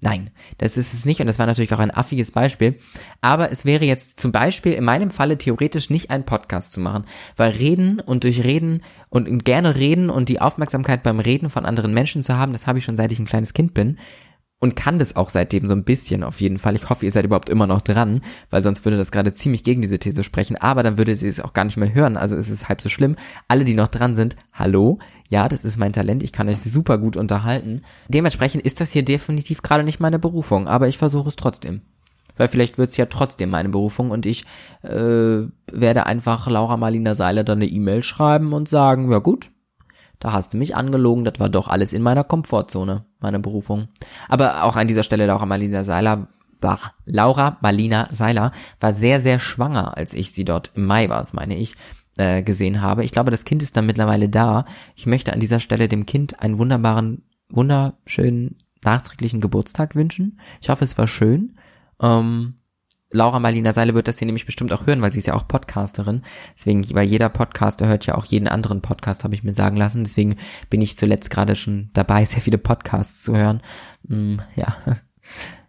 Nein, 0.00 0.30
das 0.58 0.76
ist 0.76 0.94
es 0.94 1.04
nicht 1.04 1.20
und 1.20 1.26
das 1.26 1.40
war 1.40 1.46
natürlich 1.46 1.74
auch 1.74 1.80
ein 1.80 1.90
affiges 1.90 2.30
Beispiel. 2.30 2.78
Aber 3.20 3.50
es 3.50 3.64
wäre 3.64 3.84
jetzt 3.84 4.20
zum 4.20 4.30
Beispiel 4.30 4.74
in 4.74 4.84
meinem 4.84 5.10
Falle 5.10 5.38
theoretisch 5.38 5.90
nicht 5.90 6.10
ein 6.10 6.24
Podcast 6.24 6.72
zu 6.72 6.80
machen, 6.80 7.04
weil 7.36 7.50
reden 7.50 7.98
und 7.98 8.22
durch 8.22 8.44
reden 8.44 8.82
und 9.10 9.44
gerne 9.44 9.74
reden 9.74 10.08
und 10.08 10.28
die 10.28 10.40
Aufmerksamkeit 10.40 11.02
beim 11.02 11.18
Reden 11.18 11.50
von 11.50 11.66
anderen 11.66 11.94
Menschen 11.94 12.22
zu 12.22 12.36
haben, 12.36 12.52
das 12.52 12.68
habe 12.68 12.78
ich 12.78 12.84
schon 12.84 12.96
seit 12.96 13.10
ich 13.10 13.18
ein 13.18 13.26
kleines 13.26 13.54
Kind 13.54 13.74
bin 13.74 13.98
und 14.60 14.76
kann 14.76 14.98
das 14.98 15.16
auch 15.16 15.30
seitdem 15.30 15.68
so 15.68 15.74
ein 15.74 15.84
bisschen 15.84 16.22
auf 16.22 16.40
jeden 16.40 16.58
Fall. 16.58 16.74
Ich 16.74 16.88
hoffe, 16.90 17.04
ihr 17.04 17.12
seid 17.12 17.24
überhaupt 17.24 17.48
immer 17.48 17.66
noch 17.66 17.80
dran, 17.80 18.22
weil 18.50 18.62
sonst 18.62 18.84
würde 18.84 18.96
das 18.96 19.12
gerade 19.12 19.32
ziemlich 19.32 19.62
gegen 19.62 19.82
diese 19.82 19.98
These 19.98 20.24
sprechen, 20.24 20.56
aber 20.56 20.82
dann 20.82 20.98
würde 20.98 21.14
sie 21.14 21.28
es 21.28 21.40
auch 21.40 21.52
gar 21.52 21.64
nicht 21.64 21.76
mehr 21.76 21.94
hören, 21.94 22.16
also 22.16 22.36
ist 22.36 22.50
es 22.50 22.68
halb 22.68 22.80
so 22.80 22.88
schlimm. 22.88 23.16
Alle, 23.46 23.64
die 23.64 23.74
noch 23.74 23.88
dran 23.88 24.14
sind, 24.14 24.36
hallo, 24.52 24.98
ja, 25.28 25.48
das 25.48 25.64
ist 25.64 25.76
mein 25.78 25.92
Talent, 25.92 26.22
ich 26.22 26.32
kann 26.32 26.48
euch 26.48 26.58
super 26.58 26.98
gut 26.98 27.16
unterhalten. 27.16 27.82
Dementsprechend 28.08 28.62
ist 28.62 28.80
das 28.80 28.92
hier 28.92 29.04
definitiv 29.04 29.62
gerade 29.62 29.84
nicht 29.84 30.00
meine 30.00 30.18
Berufung, 30.18 30.66
aber 30.66 30.88
ich 30.88 30.98
versuche 30.98 31.28
es 31.28 31.36
trotzdem. 31.36 31.82
Weil 32.38 32.48
vielleicht 32.48 32.78
wird 32.78 32.90
es 32.90 32.96
ja 32.96 33.06
trotzdem 33.06 33.50
meine 33.50 33.68
Berufung 33.68 34.10
und 34.10 34.24
ich 34.24 34.44
äh, 34.82 35.42
werde 35.70 36.06
einfach 36.06 36.48
Laura 36.48 36.76
Marlina 36.76 37.14
Seiler 37.14 37.44
dann 37.44 37.58
eine 37.58 37.66
E-Mail 37.66 38.02
schreiben 38.02 38.52
und 38.52 38.68
sagen, 38.68 39.10
ja 39.10 39.18
gut, 39.18 39.50
da 40.18 40.32
hast 40.32 40.54
du 40.54 40.58
mich 40.58 40.74
angelogen, 40.74 41.24
das 41.24 41.38
war 41.38 41.48
doch 41.48 41.68
alles 41.68 41.92
in 41.92 42.02
meiner 42.02 42.24
Komfortzone, 42.24 43.04
meine 43.20 43.40
Berufung. 43.40 43.88
Aber 44.28 44.64
auch 44.64 44.76
an 44.76 44.88
dieser 44.88 45.02
Stelle 45.02 45.26
Laura 45.26 45.46
Marlina 45.46 45.84
Seiler 45.84 46.28
war, 46.60 46.94
Laura 47.04 47.58
Marlina 47.60 48.08
Seiler 48.12 48.52
war 48.80 48.92
sehr, 48.92 49.20
sehr 49.20 49.38
schwanger, 49.38 49.96
als 49.96 50.14
ich 50.14 50.32
sie 50.32 50.44
dort 50.44 50.72
im 50.74 50.86
Mai 50.86 51.08
war, 51.08 51.24
meine 51.32 51.56
ich, 51.56 51.74
äh, 52.18 52.42
gesehen 52.42 52.82
habe. 52.82 53.04
Ich 53.04 53.12
glaube, 53.12 53.30
das 53.30 53.44
Kind 53.44 53.62
ist 53.62 53.76
dann 53.76 53.86
mittlerweile 53.86 54.28
da. 54.28 54.64
Ich 54.94 55.06
möchte 55.06 55.32
an 55.32 55.40
dieser 55.40 55.60
Stelle 55.60 55.88
dem 55.88 56.04
Kind 56.04 56.40
einen 56.40 56.58
wunderbaren 56.58 57.22
wunderschönen 57.48 58.56
nachträglichen 58.84 59.40
Geburtstag 59.40 59.94
wünschen. 59.94 60.38
Ich 60.60 60.68
hoffe, 60.68 60.84
es 60.84 60.98
war 60.98 61.08
schön. 61.08 61.56
Ähm, 62.00 62.54
Laura 63.10 63.40
Marlina 63.40 63.72
Seile 63.72 63.94
wird 63.94 64.06
das 64.06 64.18
hier 64.18 64.26
nämlich 64.26 64.44
bestimmt 64.44 64.70
auch 64.72 64.86
hören, 64.86 65.00
weil 65.00 65.12
sie 65.12 65.18
ist 65.18 65.26
ja 65.26 65.34
auch 65.34 65.48
Podcasterin. 65.48 66.22
Deswegen, 66.54 66.84
weil 66.94 67.06
jeder 67.06 67.30
Podcaster 67.30 67.86
hört 67.86 68.04
ja 68.04 68.16
auch 68.16 68.26
jeden 68.26 68.48
anderen 68.48 68.82
Podcast, 68.82 69.24
habe 69.24 69.34
ich 69.34 69.42
mir 69.42 69.54
sagen 69.54 69.76
lassen. 69.76 70.04
Deswegen 70.04 70.36
bin 70.68 70.82
ich 70.82 70.98
zuletzt 70.98 71.30
gerade 71.30 71.56
schon 71.56 71.90
dabei, 71.94 72.24
sehr 72.26 72.42
viele 72.42 72.58
Podcasts 72.58 73.22
zu 73.22 73.36
hören. 73.36 73.62
Hm, 74.06 74.42
ja, 74.56 74.76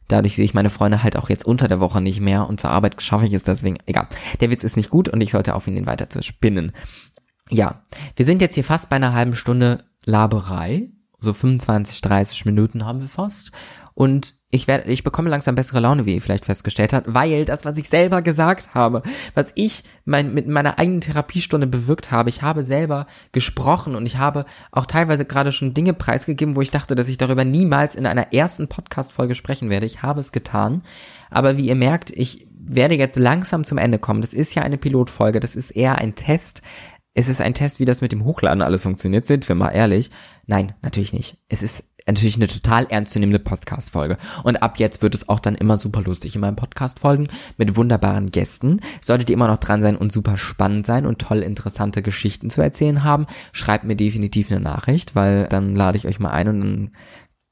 dadurch 0.10 0.36
sehe 0.36 0.46
ich 0.46 0.54
meine 0.54 0.70
Freunde 0.70 1.04
halt 1.04 1.16
auch 1.16 1.30
jetzt 1.30 1.46
unter 1.46 1.68
der 1.68 1.80
Woche 1.80 2.02
nicht 2.02 2.20
mehr 2.20 2.48
und 2.50 2.60
zur 2.60 2.72
Arbeit 2.72 3.02
schaffe 3.02 3.26
ich 3.26 3.34
es 3.34 3.44
deswegen. 3.44 3.78
Egal, 3.86 4.08
der 4.42 4.50
Witz 4.50 4.64
ist 4.64 4.76
nicht 4.76 4.90
gut 4.90 5.08
und 5.08 5.22
ich 5.22 5.32
sollte 5.32 5.56
aufhören, 5.56 5.78
ihn 5.78 5.86
weiter 5.86 6.10
zu 6.10 6.22
spinnen. 6.22 6.74
Ja, 7.50 7.82
wir 8.16 8.26
sind 8.26 8.42
jetzt 8.42 8.56
hier 8.56 8.64
fast 8.64 8.90
bei 8.90 8.98
einer 8.98 9.14
halben 9.14 9.36
Stunde 9.36 9.86
Laberei. 10.04 10.90
So 11.22 11.34
25, 11.34 12.02
30 12.02 12.46
Minuten 12.46 12.86
haben 12.86 13.02
wir 13.02 13.08
fast. 13.08 13.52
Und 13.94 14.36
ich 14.50 14.68
werde, 14.68 14.90
ich 14.90 15.04
bekomme 15.04 15.30
langsam 15.30 15.56
bessere 15.56 15.82
Laune, 15.82 16.06
wie 16.06 16.16
ihr 16.16 16.22
vielleicht 16.22 16.46
festgestellt 16.46 16.94
habt, 16.94 17.14
weil 17.14 17.44
das, 17.44 17.66
was 17.66 17.78
ich 17.78 17.90
selber 17.90 18.22
gesagt 18.22 18.74
habe, 18.74 19.04
was 19.34 19.52
ich 19.56 19.84
mein, 20.06 20.34
mit 20.34 20.48
meiner 20.48 20.80
eigenen 20.80 21.02
Therapiestunde 21.02 21.68
bewirkt 21.68 22.10
habe, 22.10 22.30
ich 22.30 22.42
habe 22.42 22.64
selber 22.64 23.08
gesprochen 23.34 23.96
und 23.96 24.06
ich 24.06 24.18
habe 24.18 24.46
auch 24.72 24.86
teilweise 24.86 25.26
gerade 25.26 25.52
schon 25.52 25.74
Dinge 25.74 25.94
preisgegeben, 25.94 26.56
wo 26.56 26.62
ich 26.62 26.72
dachte, 26.72 26.96
dass 26.96 27.10
ich 27.10 27.18
darüber 27.18 27.44
niemals 27.44 27.96
in 27.96 28.06
einer 28.06 28.34
ersten 28.34 28.70
Podcast-Folge 28.70 29.36
sprechen 29.36 29.70
werde. 29.70 29.86
Ich 29.86 30.02
habe 30.02 30.22
es 30.22 30.32
getan. 30.32 30.84
Aber 31.30 31.58
wie 31.58 31.68
ihr 31.68 31.76
merkt, 31.76 32.10
ich 32.10 32.48
werde 32.58 32.96
jetzt 32.96 33.18
langsam 33.18 33.66
zum 33.66 33.78
Ende 33.78 34.00
kommen. 34.00 34.22
Das 34.22 34.34
ist 34.34 34.56
ja 34.56 34.62
eine 34.62 34.78
Pilotfolge, 34.78 35.40
das 35.42 35.58
ist 35.58 35.72
eher 35.72 35.98
ein 35.98 36.16
Test. 36.16 36.62
Es 37.14 37.28
ist 37.28 37.42
ein 37.42 37.54
Test, 37.54 37.80
wie 37.80 37.86
das 37.86 38.02
mit 38.02 38.12
dem 38.12 38.24
Hochladen 38.24 38.62
alles 38.62 38.84
funktioniert, 38.84 39.26
sind 39.26 39.48
wir 39.50 39.56
mal 39.56 39.70
ehrlich. 39.70 40.12
Nein, 40.46 40.74
natürlich 40.82 41.12
nicht. 41.12 41.38
Es 41.48 41.64
ist 41.64 41.90
natürlich 42.06 42.36
eine 42.36 42.48
total 42.48 42.86
ernstzunehmende 42.90 43.40
Podcast-Folge. 43.40 44.18
Und 44.44 44.62
ab 44.62 44.80
jetzt 44.80 45.02
wird 45.02 45.16
es 45.16 45.28
auch 45.30 45.40
dann 45.40 45.56
immer 45.56 45.78
super 45.78 46.02
lustig 46.02 46.36
in 46.36 46.42
meinen 46.42 46.56
Podcast-Folgen 46.56 47.28
mit 47.58 47.76
wunderbaren 47.76 48.28
Gästen. 48.28 48.82
Solltet 49.02 49.30
ihr 49.30 49.36
immer 49.36 49.48
noch 49.48 49.60
dran 49.60 49.82
sein 49.82 49.98
und 49.98 50.12
super 50.12 50.38
spannend 50.38 50.86
sein 50.86 51.06
und 51.06 51.20
toll 51.20 51.40
interessante 51.40 52.02
Geschichten 52.02 52.50
zu 52.50 52.62
erzählen 52.62 53.04
haben, 53.04 53.28
schreibt 53.52 53.84
mir 53.84 53.96
definitiv 53.96 54.52
eine 54.52 54.60
Nachricht, 54.60 55.16
weil 55.16 55.48
dann 55.48 55.76
lade 55.76 55.98
ich 55.98 56.08
euch 56.08 56.20
mal 56.20 56.32
ein 56.32 56.48
und 56.48 56.60
dann 56.60 56.92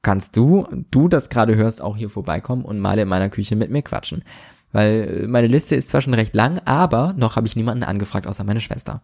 kannst 0.02 0.36
du, 0.36 0.66
du 0.90 1.08
das 1.08 1.30
gerade 1.30 1.56
hörst, 1.56 1.82
auch 1.82 1.96
hier 1.96 2.10
vorbeikommen 2.10 2.64
und 2.64 2.78
mal 2.78 2.98
in 2.98 3.08
meiner 3.08 3.28
Küche 3.28 3.56
mit 3.56 3.70
mir 3.70 3.82
quatschen. 3.82 4.24
Weil 4.72 5.26
meine 5.28 5.48
Liste 5.48 5.76
ist 5.76 5.88
zwar 5.88 6.00
schon 6.00 6.14
recht 6.14 6.34
lang, 6.34 6.60
aber 6.64 7.14
noch 7.16 7.36
habe 7.36 7.46
ich 7.46 7.56
niemanden 7.56 7.84
angefragt 7.84 8.26
außer 8.26 8.44
meine 8.44 8.60
Schwester. 8.60 9.02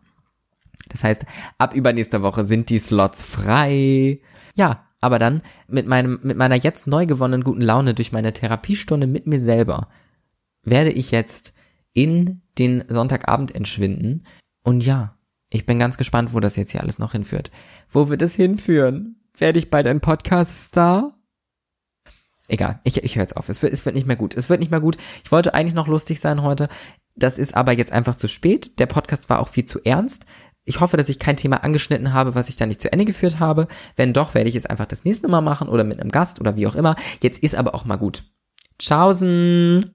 Das 0.94 1.02
heißt, 1.02 1.26
ab 1.58 1.74
übernächster 1.74 2.22
Woche 2.22 2.44
sind 2.44 2.70
die 2.70 2.78
Slots 2.78 3.24
frei. 3.24 4.20
Ja, 4.54 4.86
aber 5.00 5.18
dann 5.18 5.42
mit 5.66 5.88
meinem, 5.88 6.20
mit 6.22 6.36
meiner 6.36 6.54
jetzt 6.54 6.86
neu 6.86 7.04
gewonnenen 7.04 7.42
guten 7.42 7.62
Laune 7.62 7.94
durch 7.94 8.12
meine 8.12 8.32
Therapiestunde 8.32 9.08
mit 9.08 9.26
mir 9.26 9.40
selber 9.40 9.88
werde 10.62 10.92
ich 10.92 11.10
jetzt 11.10 11.52
in 11.92 12.42
den 12.58 12.84
Sonntagabend 12.88 13.54
entschwinden. 13.54 14.24
Und 14.62 14.86
ja, 14.86 15.18
ich 15.50 15.66
bin 15.66 15.80
ganz 15.80 15.98
gespannt, 15.98 16.32
wo 16.32 16.38
das 16.38 16.54
jetzt 16.54 16.70
hier 16.70 16.80
alles 16.80 17.00
noch 17.00 17.12
hinführt. 17.12 17.50
Wo 17.90 18.08
wird 18.08 18.22
es 18.22 18.34
hinführen? 18.34 19.16
Werde 19.36 19.58
ich 19.58 19.68
bald 19.68 19.88
ein 19.88 20.00
Podcast-Star? 20.00 21.18
Egal, 22.46 22.80
ich, 22.84 23.02
ich 23.02 23.16
höre 23.16 23.22
jetzt 23.22 23.36
auf. 23.36 23.48
Es 23.48 23.62
wird, 23.62 23.72
es 23.72 23.84
wird 23.84 23.96
nicht 23.96 24.06
mehr 24.06 24.16
gut. 24.16 24.36
Es 24.36 24.48
wird 24.48 24.60
nicht 24.60 24.70
mehr 24.70 24.80
gut. 24.80 24.96
Ich 25.24 25.32
wollte 25.32 25.54
eigentlich 25.54 25.74
noch 25.74 25.88
lustig 25.88 26.20
sein 26.20 26.42
heute. 26.42 26.68
Das 27.16 27.38
ist 27.38 27.54
aber 27.54 27.72
jetzt 27.72 27.92
einfach 27.92 28.16
zu 28.16 28.28
spät. 28.28 28.78
Der 28.78 28.86
Podcast 28.86 29.28
war 29.28 29.40
auch 29.40 29.48
viel 29.48 29.64
zu 29.64 29.80
ernst. 29.84 30.26
Ich 30.64 30.80
hoffe, 30.80 30.96
dass 30.96 31.08
ich 31.08 31.18
kein 31.18 31.36
Thema 31.36 31.62
angeschnitten 31.62 32.12
habe, 32.14 32.34
was 32.34 32.48
ich 32.48 32.56
da 32.56 32.66
nicht 32.66 32.80
zu 32.80 32.90
Ende 32.90 33.04
geführt 33.04 33.38
habe. 33.38 33.68
Wenn 33.96 34.12
doch, 34.12 34.34
werde 34.34 34.48
ich 34.48 34.56
es 34.56 34.66
einfach 34.66 34.86
das 34.86 35.04
nächste 35.04 35.28
Mal 35.28 35.42
machen 35.42 35.68
oder 35.68 35.84
mit 35.84 36.00
einem 36.00 36.10
Gast 36.10 36.40
oder 36.40 36.56
wie 36.56 36.66
auch 36.66 36.74
immer. 36.74 36.96
Jetzt 37.22 37.42
ist 37.42 37.54
aber 37.54 37.74
auch 37.74 37.84
mal 37.84 37.96
gut. 37.96 38.24
Tschaußen! 38.78 39.92